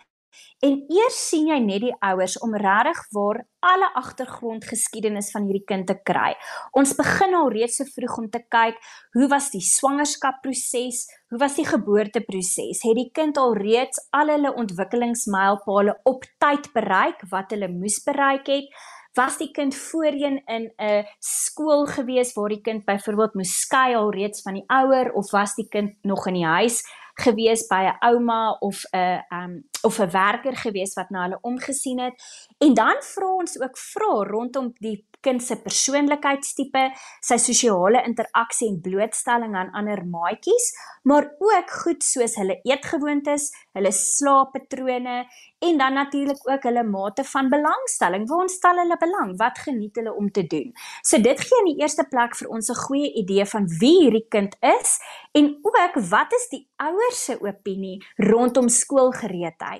en 0.67 0.77
eers 0.89 1.19
sien 1.29 1.49
jy 1.51 1.59
net 1.65 1.83
die 1.85 1.95
ouers 2.09 2.37
om 2.45 2.55
regtig 2.55 3.01
waar 3.17 3.41
alle 3.73 3.89
agtergrondgeskiedenis 4.01 5.31
van 5.35 5.45
hierdie 5.49 5.65
kind 5.67 5.87
te 5.91 5.97
kry. 6.11 6.33
Ons 6.79 6.95
begin 6.99 7.35
al 7.39 7.51
reeds 7.55 7.81
so 7.81 7.89
vroeg 7.97 8.19
om 8.19 8.29
te 8.31 8.43
kyk, 8.55 8.79
hoe 9.17 9.29
was 9.29 9.51
die 9.51 9.65
swangerskapproses? 9.65 11.07
Hoe 11.31 11.39
was 11.39 11.57
die 11.57 11.67
geboorteproses? 11.67 12.83
Het 12.85 12.99
die 12.99 13.11
kind 13.15 13.39
al 13.39 13.55
reeds 13.59 14.01
al 14.13 14.29
hulle 14.35 14.55
ontwikkelingsmylpale 14.63 15.99
op 16.05 16.27
tyd 16.43 16.73
bereik 16.77 17.25
wat 17.31 17.55
hulle 17.55 17.69
moes 17.73 18.03
bereik 18.05 18.51
het? 18.53 18.83
Was 19.15 19.37
die 19.39 19.51
kind 19.51 19.75
voorheen 19.75 20.43
in 20.47 20.73
'n 20.77 21.07
skool 21.19 21.87
gewees 21.87 22.33
waar 22.35 22.49
die 22.49 22.61
kind 22.61 22.85
byvoorbeeld 22.85 23.35
moes 23.35 23.61
skei 23.61 23.95
al 23.95 24.11
reeds 24.11 24.43
van 24.43 24.55
die 24.55 24.65
ouer 24.67 25.13
of 25.13 25.31
was 25.31 25.55
die 25.55 25.69
kind 25.69 25.95
nog 26.03 26.27
in 26.27 26.35
die 26.35 26.47
huis 26.47 26.83
gewees 27.15 27.67
by 27.67 27.83
'n 27.85 27.97
ouma 28.01 28.57
of 28.61 28.85
'n 28.93 29.25
um 29.31 29.65
of 29.83 29.99
'n 29.99 30.11
werker 30.11 30.57
gewees 30.57 30.95
wat 30.95 31.11
na 31.11 31.23
hulle 31.23 31.39
omgesien 31.43 32.01
het 32.01 32.15
en 32.59 32.75
dan 32.75 32.97
vra 33.15 33.29
ons 33.35 33.61
ook 33.61 33.79
vra 33.79 34.13
rondom 34.35 34.73
die 34.79 35.05
kind 35.23 35.43
se 35.43 35.57
persoonlikheidstipe, 35.63 36.89
sy 37.23 37.39
sosiale 37.39 38.03
interaksie 38.09 38.69
en 38.71 38.81
blootstelling 38.83 39.55
aan 39.59 39.71
ander 39.79 40.03
maatjies, 40.09 40.73
maar 41.09 41.29
ook 41.43 41.71
goed 41.85 42.03
soos 42.07 42.35
hulle 42.41 42.59
eetgewoontes, 42.67 43.51
hulle 43.77 43.93
slaappatrone 43.95 45.23
en 45.63 45.79
dan 45.79 45.95
natuurlik 45.95 46.43
ook 46.49 46.67
hulle 46.67 46.83
mate 46.83 47.25
van 47.25 47.51
belangstelling. 47.51 48.27
Waar 48.29 48.49
stel 48.51 48.81
hulle 48.83 48.99
belang? 48.99 49.37
Wat 49.39 49.59
geniet 49.63 49.97
hulle 49.97 50.15
om 50.15 50.31
te 50.31 50.47
doen? 50.47 50.73
So 51.07 51.23
dit 51.23 51.41
gee 51.41 51.61
in 51.63 51.71
die 51.71 51.83
eerste 51.85 52.07
plek 52.11 52.35
vir 52.37 52.49
ons 52.49 52.71
'n 52.71 52.83
goeie 52.87 53.13
idee 53.23 53.47
van 53.47 53.69
wie 53.79 53.99
hierdie 54.03 54.27
kind 54.29 54.57
is 54.61 54.99
en 55.33 55.59
ook 55.63 55.95
wat 56.11 56.33
is 56.33 56.49
die 56.51 56.67
ouers 56.77 57.25
se 57.25 57.39
opinie 57.41 58.03
rondom 58.17 58.69
skoolgereedheid. 58.69 59.72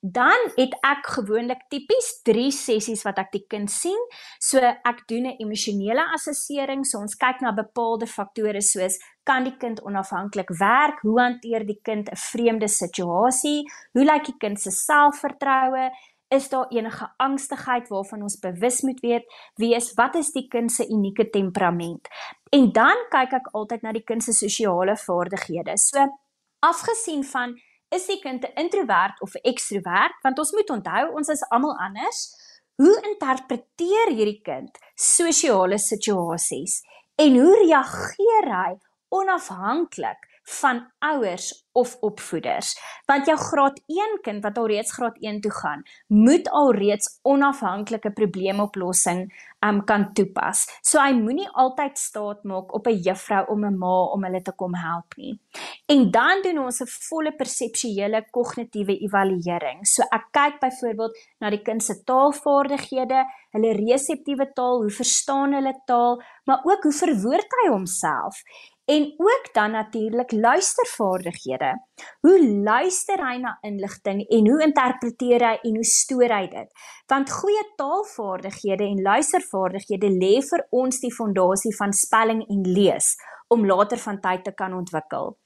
Dan 0.00 0.50
het 0.56 0.74
ek 0.82 1.06
gewoonlik 1.14 1.62
tipies 1.70 2.08
3 2.26 2.50
sessies 2.50 3.04
wat 3.06 3.20
ek 3.22 3.30
die 3.32 3.44
kind 3.48 3.70
sien. 3.70 3.98
So 4.40 4.58
ek 4.58 5.04
doen 5.08 5.26
'n 5.26 5.36
emosionele 5.38 6.04
assessering, 6.14 6.84
so 6.84 6.98
ons 6.98 7.14
kyk 7.14 7.40
na 7.40 7.52
bepaalde 7.52 8.06
faktore 8.06 8.60
soos 8.60 8.98
kan 9.24 9.44
die 9.44 9.56
kind 9.56 9.80
onafhanklik 9.80 10.50
werk, 10.58 11.00
hoe 11.02 11.20
hanteer 11.20 11.64
die 11.64 11.80
kind 11.82 12.10
'n 12.10 12.16
vreemde 12.16 12.68
situasie, 12.68 13.62
hoe 13.92 14.04
lyk 14.04 14.24
die 14.24 14.38
kind 14.38 14.60
se 14.60 14.70
selfvertroue, 14.70 15.90
is 16.28 16.48
daar 16.48 16.66
enige 16.68 17.12
angstigheid 17.16 17.88
waarvan 17.88 18.22
ons 18.22 18.38
bewus 18.38 18.80
moet 18.80 19.00
weet? 19.00 19.24
Wees 19.54 19.94
wat 19.94 20.14
is 20.14 20.32
die 20.32 20.48
kind 20.48 20.72
se 20.72 20.86
unieke 20.88 21.30
temperament? 21.30 22.08
En 22.50 22.72
dan 22.72 22.96
kyk 23.10 23.32
ek 23.32 23.50
altyd 23.52 23.82
na 23.82 23.92
die 23.92 24.04
kind 24.04 24.24
se 24.24 24.32
sosiale 24.32 24.96
vaardighede. 24.96 25.76
So 25.76 25.98
afgesien 26.58 27.24
van 27.24 27.56
is 27.92 28.06
die 28.06 28.20
kind 28.20 28.44
'n 28.44 28.54
introwert 28.62 29.20
of 29.20 29.34
'n 29.34 29.48
ekstrowert 29.52 30.16
want 30.22 30.38
ons 30.38 30.52
moet 30.52 30.70
onthou 30.70 31.04
ons 31.18 31.28
is 31.28 31.44
almal 31.50 31.76
anders. 31.78 32.20
Hoe 32.76 32.96
interpreteer 33.10 34.08
hierdie 34.16 34.40
kind 34.42 34.78
sosiale 34.94 35.78
situasies? 35.78 36.82
En 37.16 37.36
hoe 37.36 37.56
reageer 37.64 38.46
hy 38.48 38.72
onafhanklik 39.08 40.20
van 40.60 40.92
ouers 40.98 41.68
of 41.72 41.96
opvoeders. 42.00 42.74
Want 43.06 43.26
jou 43.26 43.38
graad 43.38 43.80
1 43.86 44.18
kind 44.22 44.42
wat 44.42 44.58
al 44.58 44.66
reeds 44.66 44.92
graad 44.92 45.16
1 45.20 45.40
toe 45.40 45.52
gaan, 45.52 45.82
moet 46.06 46.50
al 46.50 46.72
reeds 46.72 47.18
onafhanklike 47.22 48.12
probleemoplossing 48.12 49.32
um 49.62 49.84
kan 49.86 50.08
toepas. 50.16 50.64
So 50.82 50.98
hy 50.98 51.12
moenie 51.14 51.48
altyd 51.62 51.98
staat 51.98 52.42
maak 52.48 52.74
op 52.74 52.86
'n 52.86 53.02
juffrou 53.06 53.44
om 53.54 53.64
'n 53.64 53.78
ma 53.78 53.96
om 54.14 54.24
hulle 54.24 54.42
te 54.42 54.52
kom 54.52 54.74
help 54.74 55.16
nie. 55.16 55.38
En 55.86 56.10
dan 56.10 56.42
doen 56.42 56.58
ons 56.58 56.80
'n 56.80 56.86
volle 57.08 57.32
perseptuele 57.32 58.26
kognitiewe 58.30 58.98
evaluering. 59.06 59.86
So 59.86 60.02
ek 60.02 60.24
kyk 60.32 60.60
byvoorbeeld 60.60 61.18
na 61.40 61.50
die 61.50 61.62
kind 61.62 61.82
se 61.82 61.94
taalvaardighede, 62.04 63.24
hulle 63.52 63.72
reseptiewe 63.72 64.52
taal, 64.52 64.82
hoe 64.82 64.90
verstaan 64.90 65.52
hulle 65.52 65.74
taal, 65.86 66.22
maar 66.44 66.60
ook 66.64 66.82
hoe 66.82 66.92
verwoord 66.92 67.50
hy 67.62 67.68
homself 67.68 68.42
en 68.84 69.14
ook 69.16 69.48
dan 69.52 69.70
natuurlik 69.70 70.32
luistervaardighede. 70.32 71.61
Hoe 72.26 72.38
luister 72.66 73.20
hy 73.22 73.36
na 73.42 73.56
inligting 73.68 74.22
en 74.28 74.48
hoe 74.50 74.62
interpreteer 74.66 75.44
hy 75.48 75.54
en 75.68 75.78
hoe 75.80 75.88
stoor 75.88 76.34
hy 76.36 76.46
dit? 76.52 76.86
Want 77.12 77.30
goeie 77.30 77.64
taalvaardighede 77.80 78.88
en 78.88 79.02
luistervaardighede 79.02 80.10
lê 80.22 80.34
vir 80.50 80.66
ons 80.70 81.00
die 81.00 81.12
fondasie 81.14 81.74
van 81.78 81.92
spelling 81.92 82.42
en 82.48 82.64
lees 82.78 83.14
om 83.52 83.66
later 83.68 84.00
van 84.00 84.20
tyd 84.20 84.44
te 84.44 84.54
kan 84.56 84.72
ontwikkel. 84.74 85.36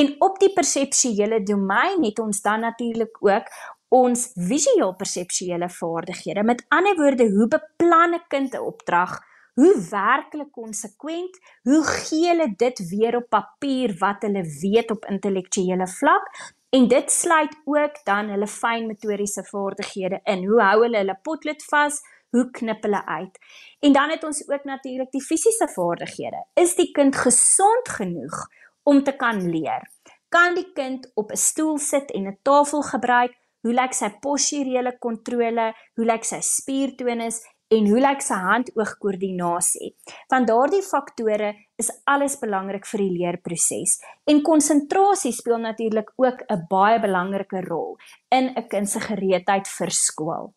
En 0.00 0.14
op 0.24 0.38
die 0.40 0.52
perseptuele 0.56 1.42
domein 1.44 2.04
het 2.04 2.18
ons 2.18 2.40
dan 2.40 2.64
natuurlik 2.64 3.20
ook 3.20 3.50
ons 3.90 4.28
visueel 4.34 4.94
perseptuele 4.96 5.68
vaardighede. 5.68 6.44
Met 6.46 6.64
ander 6.68 6.96
woorde, 6.96 7.26
hoe 7.34 7.48
beplan 7.48 8.14
'n 8.14 8.24
kind 8.28 8.54
'n 8.54 8.66
opdrag? 8.72 9.18
Hoe 9.60 9.74
werklik 9.90 10.52
konsekwent, 10.56 11.36
hoe 11.68 11.82
gee 11.84 12.28
hulle 12.30 12.48
dit 12.56 12.78
weer 12.88 13.18
op 13.18 13.28
papier 13.28 13.92
wat 14.00 14.24
hulle 14.24 14.44
weet 14.62 14.90
op 14.94 15.04
intellektuele 15.12 15.88
vlak 15.98 16.30
en 16.70 16.86
dit 16.88 17.12
sluit 17.12 17.56
ook 17.64 17.98
dan 18.06 18.30
hulle 18.32 18.46
fynmotoriese 18.46 19.44
vaardighede 19.50 20.20
in. 20.24 20.46
Hoe 20.48 20.62
hou 20.62 20.78
hulle 20.84 21.02
hulle 21.02 21.18
potlood 21.22 21.64
vas? 21.72 21.98
Hoe 22.30 22.46
knip 22.56 22.86
hulle 22.86 23.02
uit? 23.06 23.38
En 23.80 23.92
dan 23.92 24.10
het 24.14 24.24
ons 24.24 24.44
ook 24.48 24.64
natuurlik 24.64 25.10
die 25.10 25.24
fisiese 25.24 25.68
vaardighede. 25.74 26.44
Is 26.54 26.76
die 26.78 26.90
kind 26.94 27.16
gesond 27.16 27.88
genoeg 27.98 28.46
om 28.82 29.02
te 29.04 29.12
kan 29.12 29.42
leer? 29.50 29.88
Kan 30.30 30.54
die 30.54 30.70
kind 30.72 31.10
op 31.14 31.32
'n 31.32 31.36
stoel 31.36 31.78
sit 31.78 32.10
en 32.10 32.26
'n 32.26 32.38
tafel 32.42 32.82
gebruik? 32.82 33.34
Hoe 33.60 33.74
lyk 33.74 33.92
sy 33.92 34.08
posturele 34.20 34.98
kontrole? 34.98 35.74
Hoe 35.94 36.04
lyk 36.04 36.24
sy 36.24 36.40
spiertonus? 36.40 37.42
En 37.70 37.86
hoe 37.86 38.00
lyk 38.02 38.22
sy 38.24 38.36
hand-oog-koördinasie? 38.42 39.92
Want 40.32 40.48
daardie 40.50 40.82
faktore 40.82 41.52
is 41.78 41.90
alles 42.10 42.36
belangrik 42.40 42.86
vir 42.90 43.04
die 43.04 43.12
leerproses. 43.14 43.98
En 44.30 44.42
konsentrasie 44.46 45.32
speel 45.32 45.62
natuurlik 45.62 46.10
ook 46.16 46.42
'n 46.50 46.66
baie 46.68 46.98
belangrike 47.00 47.60
rol 47.68 47.96
in 48.30 48.50
'n 48.56 48.68
kind 48.68 48.88
se 48.88 49.00
gereedheid 49.00 49.68
vir 49.68 49.90
skool. 49.90 50.54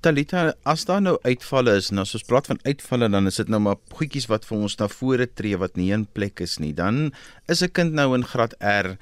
Talita, 0.00 0.54
as 0.64 0.84
daar 0.84 1.02
nou 1.02 1.18
uitvalle 1.22 1.76
is, 1.76 1.90
nou 1.90 2.02
as 2.02 2.14
ons 2.14 2.22
praat 2.22 2.46
van 2.46 2.58
uitvalle, 2.62 3.08
dan 3.10 3.26
is 3.26 3.36
dit 3.36 3.48
nou 3.48 3.60
maar 3.60 3.76
goedjies 3.90 4.28
wat 4.28 4.44
vir 4.44 4.58
ons 4.58 4.78
na 4.78 4.88
vore 4.88 5.26
tree 5.26 5.56
wat 5.56 5.76
nie 5.76 5.92
in 5.92 6.06
plek 6.06 6.40
is 6.40 6.58
nie. 6.58 6.72
Dan 6.72 7.12
is 7.48 7.62
'n 7.62 7.72
kind 7.72 7.92
nou 7.92 8.14
in 8.14 8.24
graad 8.24 8.54
R 8.60 8.96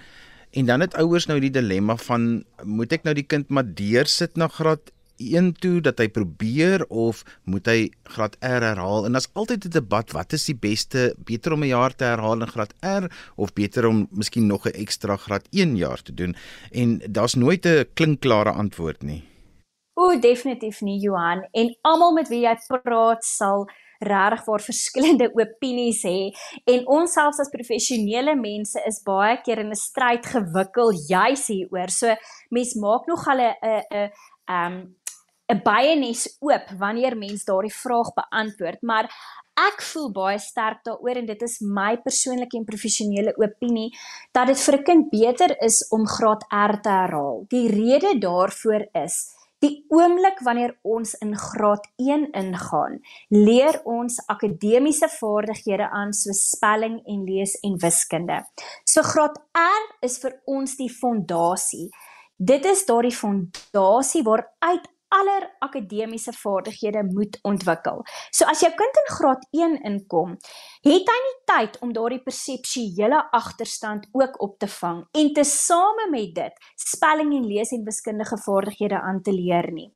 en 0.53 0.67
dan 0.67 0.81
het 0.81 0.95
ouers 0.95 1.27
nou 1.27 1.39
die 1.41 1.51
dilemma 1.51 1.97
van 1.97 2.45
moet 2.65 2.93
ek 2.93 3.05
nou 3.05 3.15
die 3.15 3.27
kind 3.27 3.49
maar 3.49 3.67
deursit 3.67 4.37
na 4.37 4.49
graad 4.49 4.91
1 5.17 5.53
toe 5.61 5.81
dat 5.81 5.99
hy 5.99 6.09
probeer 6.09 6.85
of 6.89 7.25
moet 7.45 7.67
hy 7.67 7.91
graad 8.03 8.37
R 8.41 8.65
herhaal? 8.65 9.07
En 9.07 9.13
daar's 9.13 9.29
altyd 9.33 9.65
'n 9.65 9.71
debat 9.71 10.13
wat 10.13 10.33
is 10.33 10.45
die 10.45 10.57
beste? 10.57 11.15
Beter 11.19 11.53
om 11.53 11.63
'n 11.63 11.73
jaar 11.73 11.95
te 11.95 12.05
herhaal 12.05 12.41
in 12.41 12.49
graad 12.49 12.75
R 12.81 13.11
of 13.37 13.53
beter 13.53 13.87
om 13.87 14.09
miskien 14.11 14.47
nog 14.47 14.67
'n 14.67 14.75
ekstra 14.75 15.17
graad 15.17 15.49
1 15.51 15.77
jaar 15.77 16.03
te 16.03 16.15
doen? 16.15 16.37
En 16.71 17.01
daar's 17.11 17.35
nooit 17.35 17.67
'n 17.67 17.87
klinkklare 17.95 18.53
antwoord 18.53 19.03
nie. 19.03 19.23
O, 19.95 20.19
definitief 20.19 20.81
nie 20.81 21.01
Johan. 21.01 21.49
En 21.53 21.77
almal 21.81 22.13
met 22.13 22.29
wie 22.29 22.43
jy 22.45 22.57
praat 22.83 23.25
sal 23.25 23.65
regtig 23.99 24.45
waar 24.45 24.61
verskillende 24.61 25.31
opinies 25.43 26.03
hê. 26.05 26.33
En 26.65 26.85
ons 26.99 27.13
selfs 27.13 27.41
as 27.41 27.53
professionele 27.53 28.37
mense 28.37 28.83
is 28.89 29.01
baie 29.07 29.39
keer 29.45 29.63
in 29.65 29.73
'n 29.73 29.81
stryd 29.81 30.27
gewikkel 30.27 30.93
juis 31.09 31.47
hieroor. 31.49 31.91
So 31.91 32.15
mens 32.51 32.75
maak 32.75 33.07
nog 33.07 33.27
al 33.27 33.41
'n 33.41 33.55
'n 33.63 33.83
'n 33.91 34.11
ehm 34.49 34.77
'n 35.49 35.63
baie 35.63 35.95
nes 35.95 36.27
oop 36.41 36.71
wanneer 36.79 37.17
mens 37.17 37.45
daardie 37.45 37.75
vraag 37.75 38.11
beantwoord, 38.15 38.83
maar 38.83 39.07
ek 39.69 39.83
voel 39.83 40.11
baie 40.13 40.39
sterk 40.39 40.83
daaroor 40.85 41.17
en 41.21 41.27
dit 41.27 41.43
is 41.43 41.61
my 41.61 41.97
persoonlike 42.03 42.59
en 42.59 42.65
professionele 42.65 43.33
opinie 43.39 43.91
dat 44.33 44.47
dit 44.47 44.61
vir 44.61 44.77
'n 44.79 44.85
kind 44.85 45.11
beter 45.11 45.57
is 45.63 45.87
om 45.91 46.07
graad 46.07 46.43
R 46.51 46.81
te 46.83 46.91
herhaal. 46.91 47.45
Die 47.49 47.69
rede 47.69 48.19
daarvoor 48.19 48.89
is 48.95 49.37
Die 49.65 49.87
oomblik 49.89 50.43
wanneer 50.45 50.75
ons 50.85 51.15
in 51.25 51.33
graad 51.37 51.87
1 51.97 52.27
ingaan, 52.37 52.99
leer 53.33 53.79
ons 53.89 54.19
akademiese 54.29 55.09
vaardighede 55.09 55.89
aan 55.91 56.13
soos 56.13 56.43
spelling 56.51 56.99
en 57.09 57.23
lees 57.25 57.55
en 57.65 57.79
wiskunde. 57.81 58.43
So 58.85 59.03
graad 59.03 59.39
R 59.57 59.87
is 60.05 60.19
vir 60.21 60.37
ons 60.45 60.77
die 60.77 60.91
fondasie. 60.93 61.89
Dit 62.37 62.69
is 62.69 62.85
daardie 62.85 63.17
fondasie 63.17 64.23
waaruit 64.27 64.85
aller 65.09 65.47
akademiese 65.59 66.33
vaardighede 66.33 67.03
moet 67.05 67.39
ontwikkel. 67.43 68.03
So 68.31 68.45
as 68.45 68.61
jou 68.61 68.73
kind 68.75 69.01
in 69.03 69.11
graad 69.15 69.47
1 69.51 69.77
inkom, 69.91 70.37
het 70.87 71.13
hy 71.13 71.19
nie 71.27 71.37
tyd 71.51 71.79
om 71.85 71.93
daardie 71.95 72.23
perseptuele 72.23 73.21
agterstand 73.37 74.09
ook 74.13 74.41
op 74.43 74.59
te 74.59 74.69
vang 74.69 75.05
en 75.13 75.33
te 75.33 75.45
same 75.45 76.09
met 76.11 76.35
dit 76.35 76.67
spelling 76.75 77.35
en 77.35 77.47
lees 77.47 77.73
en 77.73 77.85
wiskundige 77.85 78.39
vaardighede 78.45 79.01
aan 79.01 79.23
te 79.23 79.33
leer 79.33 79.71
nie. 79.73 79.93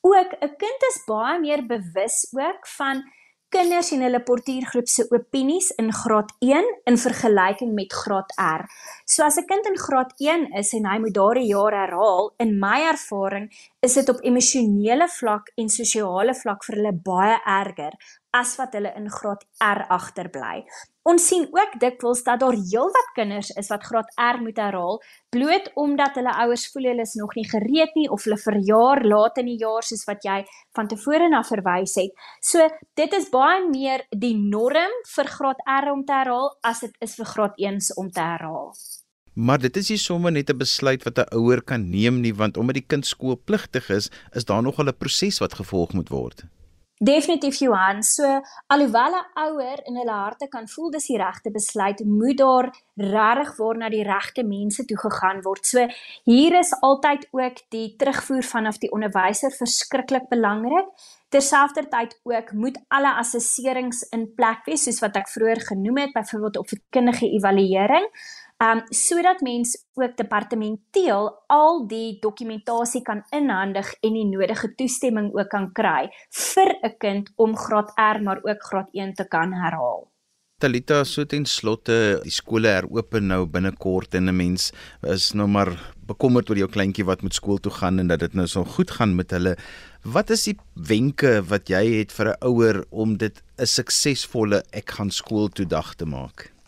Ook 0.00 0.32
'n 0.40 0.56
kind 0.56 0.80
is 0.90 1.04
baie 1.06 1.40
meer 1.40 1.66
bewus 1.66 2.28
ook 2.32 2.66
van 2.66 3.04
kinders 3.50 3.88
en 3.94 4.04
hulle 4.04 4.20
portuïergroep 4.22 4.88
se 4.88 5.04
opinies 5.10 5.72
in 5.82 5.90
graad 5.92 6.30
1 6.38 6.68
in 6.90 6.98
vergelyking 7.02 7.72
met 7.74 7.92
graad 7.92 8.30
R. 8.38 8.62
So 9.04 9.24
as 9.24 9.38
'n 9.38 9.46
kind 9.50 9.66
in 9.66 9.78
graad 9.78 10.12
1 10.18 10.46
is 10.60 10.72
en 10.72 10.86
hy 10.86 10.98
moet 10.98 11.14
daardie 11.14 11.50
jaar 11.50 11.74
herhaal, 11.74 12.32
in 12.38 12.58
my 12.58 12.80
ervaring 12.92 13.50
is 13.82 13.94
dit 13.94 14.08
op 14.08 14.22
emosionele 14.22 15.08
vlak 15.08 15.50
en 15.56 15.68
sosiale 15.68 16.34
vlak 16.34 16.64
vir 16.64 16.76
hulle 16.76 16.92
baie 16.92 17.38
erger 17.44 17.92
as 18.30 18.56
wat 18.56 18.72
hulle 18.72 18.92
in 18.96 19.10
graad 19.10 19.44
R 19.58 19.84
agterbly. 19.88 20.64
Ons 21.08 21.26
sien 21.30 21.46
ook 21.48 21.78
dikwels 21.80 22.20
dat 22.26 22.42
daar 22.42 22.52
heelwat 22.52 23.06
kinders 23.16 23.48
is 23.56 23.70
wat 23.72 23.84
graad 23.88 24.10
R 24.20 24.36
moet 24.42 24.58
herhaal 24.60 24.98
bloot 25.32 25.70
omdat 25.80 26.18
hulle 26.20 26.34
ouers 26.44 26.66
voel 26.72 26.90
hulle 26.90 27.06
is 27.08 27.14
nog 27.16 27.32
nie 27.38 27.46
gereed 27.48 27.96
nie 27.96 28.08
of 28.12 28.26
hulle 28.28 28.36
verjaar 28.36 29.00
laat 29.08 29.40
in 29.40 29.48
die 29.48 29.56
jaar 29.62 29.86
soos 29.86 30.04
wat 30.04 30.28
jy 30.28 30.42
van 30.76 30.90
tevore 30.92 31.30
na 31.32 31.40
verwys 31.40 31.96
het. 31.96 32.12
So 32.44 32.68
dit 33.00 33.16
is 33.16 33.30
baie 33.32 33.64
meer 33.70 34.04
die 34.12 34.34
norm 34.36 35.00
vir 35.14 35.32
graad 35.38 35.64
R 35.64 35.88
om 35.94 36.04
te 36.04 36.18
herhaal 36.20 36.52
as 36.68 36.84
dit 36.84 36.92
is 37.00 37.16
vir 37.16 37.32
graad 37.32 37.56
1s 37.56 37.94
om 37.96 38.12
te 38.12 38.20
herhaal. 38.20 38.76
Maar 39.40 39.58
dit 39.62 39.76
is 39.80 39.88
nie 39.88 39.98
sommer 40.04 40.32
net 40.32 40.50
'n 40.50 40.58
besluit 40.58 41.02
wat 41.04 41.18
'n 41.18 41.32
ouer 41.32 41.62
kan 41.62 41.88
neem 41.88 42.20
nie 42.20 42.34
want 42.34 42.56
omdat 42.56 42.74
die 42.74 42.86
kind 42.86 43.06
skoolpligtig 43.06 43.88
is, 43.88 44.10
is 44.32 44.44
daar 44.44 44.62
nog 44.62 44.78
'n 44.78 44.92
proses 44.98 45.38
wat 45.38 45.54
gevolg 45.54 45.92
moet 45.92 46.08
word. 46.08 46.44
Definitief 47.02 47.56
Johan, 47.64 48.02
so 48.02 48.42
alhoewel 48.68 49.14
'n 49.16 49.28
ouer 49.34 49.78
in 49.88 49.96
hulle 49.96 50.12
harte 50.12 50.48
kan 50.48 50.66
voel 50.68 50.90
dis 50.90 51.06
die 51.06 51.16
regte 51.16 51.50
besluit, 51.50 52.04
moet 52.04 52.36
daar 52.36 52.66
regtig 52.96 53.56
waar 53.56 53.76
na 53.76 53.88
die 53.88 54.02
regte 54.04 54.42
mense 54.44 54.84
toe 54.84 54.98
gegaan 54.98 55.40
word. 55.42 55.66
So 55.66 55.86
hier 56.24 56.58
is 56.58 56.74
altyd 56.80 57.26
ook 57.30 57.56
die 57.70 57.96
terugvoer 57.96 58.42
vanaf 58.42 58.78
die 58.78 58.92
onderwyser 58.92 59.50
verskriklik 59.50 60.28
belangrik. 60.28 60.92
Terselfdertyd 61.30 62.20
ook 62.22 62.52
moet 62.52 62.78
alle 62.88 63.14
assesserings 63.14 64.02
in 64.12 64.34
plek 64.34 64.66
wees 64.66 64.84
soos 64.84 65.00
wat 65.00 65.16
ek 65.16 65.28
vroeër 65.28 65.60
genoem 65.72 65.96
het, 65.96 66.12
byvoorbeeld 66.12 66.56
op 66.56 66.68
verkindige 66.68 67.30
evaluering. 67.30 68.06
Um 68.60 68.82
sodat 68.92 69.40
mens 69.40 69.72
ook 69.96 70.16
departementeel 70.16 71.30
al 71.48 71.86
die 71.88 72.18
dokumentasie 72.20 73.00
kan 73.00 73.22
inhandig 73.32 73.88
en 74.04 74.18
die 74.18 74.26
nodige 74.28 74.74
toestemming 74.76 75.30
ook 75.32 75.48
kan 75.48 75.70
kry 75.72 76.10
vir 76.28 76.76
'n 76.84 76.96
kind 76.98 77.32
om 77.36 77.56
graad 77.56 77.88
R 77.96 78.20
maar 78.22 78.40
ook 78.44 78.62
graad 78.62 78.88
1 78.92 79.14
te 79.14 79.24
kan 79.24 79.52
herhaal. 79.52 80.10
Talita 80.60 81.04
so 81.04 81.24
ten 81.24 81.46
slotte 81.46 82.20
die 82.22 82.30
skole 82.30 82.68
heropen 82.68 83.26
nou 83.26 83.46
binnekort 83.46 84.14
en 84.14 84.28
'n 84.28 84.36
mens 84.36 84.72
is 85.02 85.32
nou 85.32 85.48
maar 85.48 85.72
bekommerd 86.06 86.50
oor 86.50 86.56
jou 86.56 86.68
kleintjie 86.68 87.04
wat 87.04 87.22
moet 87.22 87.34
skool 87.34 87.58
toe 87.58 87.72
gaan 87.72 87.98
en 87.98 88.08
dat 88.08 88.20
dit 88.20 88.34
nou 88.34 88.46
so 88.46 88.64
goed 88.64 88.90
gaan 88.90 89.16
met 89.16 89.30
hulle. 89.30 89.56
Wat 90.04 90.30
is 90.30 90.44
die 90.44 90.58
wenke 90.74 91.42
wat 91.48 91.68
jy 91.68 91.98
het 91.98 92.12
vir 92.12 92.26
'n 92.28 92.44
ouer 92.44 92.84
om 92.90 93.16
dit 93.16 93.42
'n 93.58 93.66
suksesvolle 93.66 94.62
ek 94.70 94.90
gaan 94.90 95.10
skool 95.10 95.48
toe 95.48 95.66
dag 95.66 95.94
te 95.94 96.04
maak? 96.04 96.59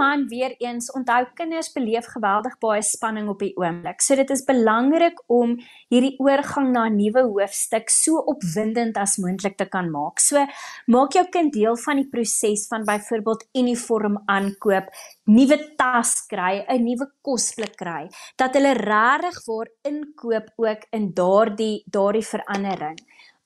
Johan 0.00 0.28
weer 0.28 0.54
eens 0.58 0.88
onthou 0.96 1.26
kinders 1.36 1.68
beleef 1.74 2.06
geweldig 2.08 2.54
baie 2.62 2.80
spanning 2.82 3.28
op 3.28 3.42
die 3.44 3.52
oomblik. 3.60 4.00
So 4.00 4.16
dit 4.16 4.30
is 4.32 4.42
belangrik 4.48 5.18
om 5.28 5.58
hierdie 5.92 6.14
oorgang 6.24 6.70
na 6.72 6.86
'n 6.88 6.96
nuwe 6.96 7.22
hoofstuk 7.28 7.90
so 7.90 8.16
opwindend 8.32 8.96
as 8.96 9.18
moontlik 9.18 9.56
te 9.58 9.66
kan 9.68 9.90
maak. 9.90 10.18
So 10.18 10.46
maak 10.86 11.12
jou 11.12 11.26
kind 11.28 11.52
deel 11.52 11.76
van 11.76 11.96
die 11.96 12.08
proses 12.08 12.66
van 12.68 12.84
byvoorbeeld 12.84 13.44
uniform 13.52 14.22
aankoop, 14.26 14.88
nuwe 15.26 15.76
tas 15.76 16.26
kry, 16.26 16.64
'n 16.66 16.84
nuwe 16.84 17.06
kosblik 17.22 17.76
kry, 17.76 18.08
dat 18.36 18.54
hulle 18.54 18.72
regtig 18.72 19.44
waar 19.46 19.68
inkoop 19.82 20.48
ook 20.56 20.82
in 20.92 21.12
daardie 21.12 21.84
daardie 21.86 22.24
verandering. 22.24 22.98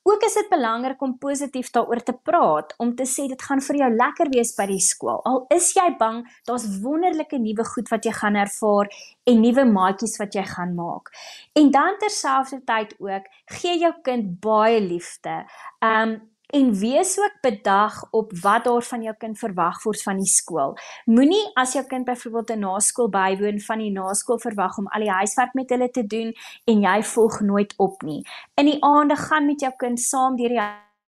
Ook 0.05 0.21
is 0.21 0.33
dit 0.37 0.49
belangrik 0.49 1.01
om 1.01 1.15
positief 1.17 1.71
daaroor 1.73 2.03
te 2.05 2.13
praat, 2.13 2.73
om 2.77 2.91
te 2.95 3.07
sê 3.09 3.23
dit 3.31 3.41
gaan 3.41 3.61
vir 3.67 3.79
jou 3.79 3.87
lekker 3.95 4.29
wees 4.35 4.51
by 4.53 4.67
die 4.69 4.83
skool. 4.83 5.17
Al 5.25 5.39
is 5.55 5.71
jy 5.73 5.87
bang, 5.97 6.19
daar's 6.45 6.67
wonderlike 6.83 7.39
nuwe 7.41 7.65
goed 7.71 7.89
wat 7.89 8.05
jy 8.05 8.13
gaan 8.13 8.37
ervaar 8.37 8.91
en 9.25 9.41
nuwe 9.41 9.65
maatjies 9.65 10.13
wat 10.21 10.37
jy 10.37 10.43
gaan 10.51 10.75
maak. 10.77 11.09
En 11.57 11.73
dan 11.73 11.97
terselfdertyd 12.03 12.93
ook, 13.01 13.25
gee 13.57 13.79
jou 13.81 13.93
kind 14.05 14.37
baie 14.45 14.77
liefde. 14.83 15.41
Um 15.81 16.19
en 16.55 16.73
wees 16.79 17.19
ook 17.19 17.37
bedag 17.41 18.07
op 18.11 18.31
wat 18.41 18.63
daar 18.63 18.83
van 18.83 19.01
jou 19.03 19.15
kind 19.19 19.39
verwag 19.39 19.81
word 19.83 20.03
van 20.03 20.21
die 20.21 20.29
skool. 20.29 20.75
Moenie 21.05 21.43
as 21.59 21.73
jou 21.75 21.83
kind 21.85 22.05
byvoorbeeld 22.07 22.51
'n 22.55 22.59
naskool 22.59 23.09
bywoon 23.09 23.59
van 23.59 23.79
die 23.79 23.91
naskool 23.91 24.39
verwag 24.39 24.77
om 24.77 24.87
al 24.87 25.01
die 25.01 25.11
huiswerk 25.11 25.53
met 25.53 25.69
hulle 25.69 25.89
te 25.89 26.07
doen 26.07 26.33
en 26.65 26.81
jy 26.81 27.03
volg 27.03 27.39
nooit 27.39 27.73
op 27.77 28.01
nie. 28.01 28.23
In 28.55 28.65
die 28.65 28.83
aande 28.83 29.15
gaan 29.15 29.45
met 29.45 29.59
jou 29.59 29.73
kind 29.77 29.99
saam 29.99 30.35
deur 30.35 30.49
die 30.49 30.61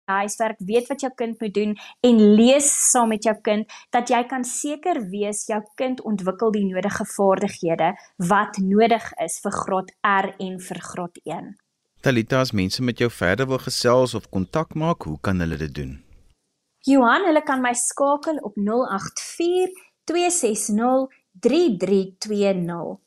huiswerk, 0.05 0.59
weet 0.59 0.89
wat 0.89 1.01
jou 1.01 1.13
kind 1.15 1.41
moet 1.41 1.55
doen 1.55 1.79
en 2.01 2.35
lees 2.35 2.91
saam 2.91 3.09
met 3.09 3.23
jou 3.23 3.37
kind 3.43 3.73
dat 3.91 4.09
jy 4.09 4.25
kan 4.27 4.45
seker 4.45 5.09
wees 5.11 5.47
jou 5.47 5.63
kind 5.75 6.01
ontwikkel 6.01 6.51
die 6.51 6.65
nodige 6.65 7.05
vaardighede 7.05 7.95
wat 8.17 8.57
nodig 8.57 9.13
is 9.25 9.41
vir 9.41 9.53
graad 9.53 9.91
R 10.03 10.35
en 10.39 10.61
vir 10.61 10.81
graad 10.81 11.19
1. 11.25 11.68
Talita, 12.01 12.41
as 12.41 12.53
mense 12.55 12.83
met 12.83 13.01
jou 13.03 13.11
verder 13.11 13.47
wil 13.51 13.59
gesels 13.59 14.15
of 14.15 14.29
kontak 14.31 14.75
maak, 14.79 15.03
hoe 15.03 15.19
kan 15.21 15.41
hulle 15.43 15.57
dit 15.59 15.75
doen? 15.75 15.97
Johan, 16.87 17.25
hulle 17.27 17.43
kan 17.43 17.59
my 17.61 17.73
skakel 17.75 18.39
op 18.47 18.55
084 18.55 19.75
260 20.07 21.09
3320. 21.43 22.99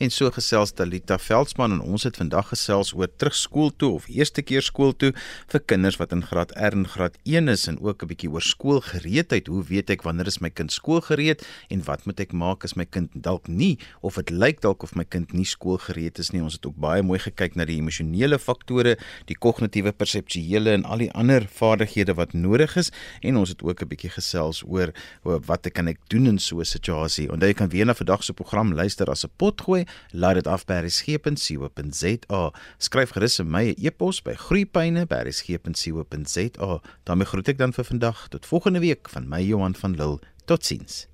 En 0.00 0.08
so 0.08 0.30
gesels 0.32 0.70
Talita 0.72 1.18
Veldsmann 1.20 1.74
en 1.74 1.80
ons 1.84 2.06
het 2.06 2.16
vandag 2.16 2.46
gesels 2.54 2.94
oor 2.96 3.10
terugskool 3.20 3.68
toe 3.76 3.90
of 3.98 4.06
eerste 4.08 4.40
keer 4.40 4.64
skool 4.64 4.94
toe 4.96 5.10
vir 5.52 5.60
kinders 5.68 5.98
wat 6.00 6.14
in 6.16 6.22
graad 6.24 6.54
R 6.56 6.72
en 6.72 6.86
graad 6.88 7.18
1 7.28 7.52
is 7.52 7.66
en 7.68 7.76
ook 7.84 8.02
'n 8.02 8.08
bietjie 8.08 8.30
oor 8.32 8.40
skoolgereedheid. 8.40 9.46
Hoe 9.46 9.62
weet 9.62 9.90
ek 9.90 10.02
wanneer 10.02 10.26
is 10.26 10.40
my 10.40 10.48
kind 10.48 10.72
skoolgereed 10.72 11.44
en 11.68 11.84
wat 11.84 12.06
moet 12.06 12.20
ek 12.20 12.32
maak 12.32 12.64
as 12.64 12.76
my 12.76 12.86
kind 12.86 13.10
dalk 13.12 13.46
nie 13.48 13.78
of 14.00 14.14
dit 14.14 14.30
lyk 14.30 14.62
dalk 14.62 14.82
of 14.82 14.94
my 14.94 15.04
kind 15.04 15.34
nie 15.34 15.44
skoolgereed 15.44 16.18
is 16.18 16.30
nie. 16.32 16.42
Ons 16.42 16.54
het 16.54 16.66
ook 16.66 16.76
baie 16.76 17.02
mooi 17.02 17.18
gekyk 17.18 17.56
na 17.56 17.64
die 17.64 17.76
emosionele 17.76 18.38
faktore, 18.38 18.96
die 19.26 19.36
kognitiewe 19.36 19.92
perseptuele 19.92 20.72
en 20.72 20.84
al 20.84 20.98
die 20.98 21.12
ander 21.12 21.44
vaardighede 21.44 22.14
wat 22.14 22.32
nodig 22.32 22.76
is 22.76 22.90
en 23.20 23.36
ons 23.36 23.48
het 23.50 23.62
ook 23.62 23.82
'n 23.82 23.88
bietjie 23.88 24.10
gesels 24.10 24.62
oor, 24.64 24.94
oor 25.24 25.40
wat 25.40 25.66
ek 25.66 25.74
kan 25.74 25.88
ek 25.88 25.98
doen 26.08 26.26
in 26.26 26.38
so 26.38 26.60
'n 26.60 26.64
situasie. 26.64 27.30
Onthou 27.30 27.48
jy 27.48 27.54
kan 27.54 27.68
weer 27.68 27.84
na 27.84 27.94
vandag 27.94 28.24
se 28.24 28.32
program 28.32 28.72
luister 28.72 29.10
as 29.10 29.24
'n 29.24 29.30
potgooi 29.36 29.89
laai 30.12 30.34
dit 30.34 30.46
af 30.46 30.64
by 30.66 30.72
resgep.co.za. 30.84 32.50
Skryf 32.78 33.10
gerus 33.16 33.36
vir 33.40 33.46
my 33.46 33.64
'n 33.64 33.74
e 33.78 33.86
e-pos 33.86 34.22
by 34.22 34.34
groeipyne@resgep.co.za. 34.34 36.80
daarmee 37.04 37.26
groet 37.26 37.48
ek 37.48 37.58
dan 37.58 37.72
vir 37.72 37.84
vandag 37.84 38.28
tot 38.28 38.46
volgende 38.46 38.80
week 38.80 39.08
van 39.08 39.28
my 39.28 39.42
Johan 39.42 39.74
van 39.74 39.96
Lille. 39.96 40.18
Totsiens. 40.44 41.09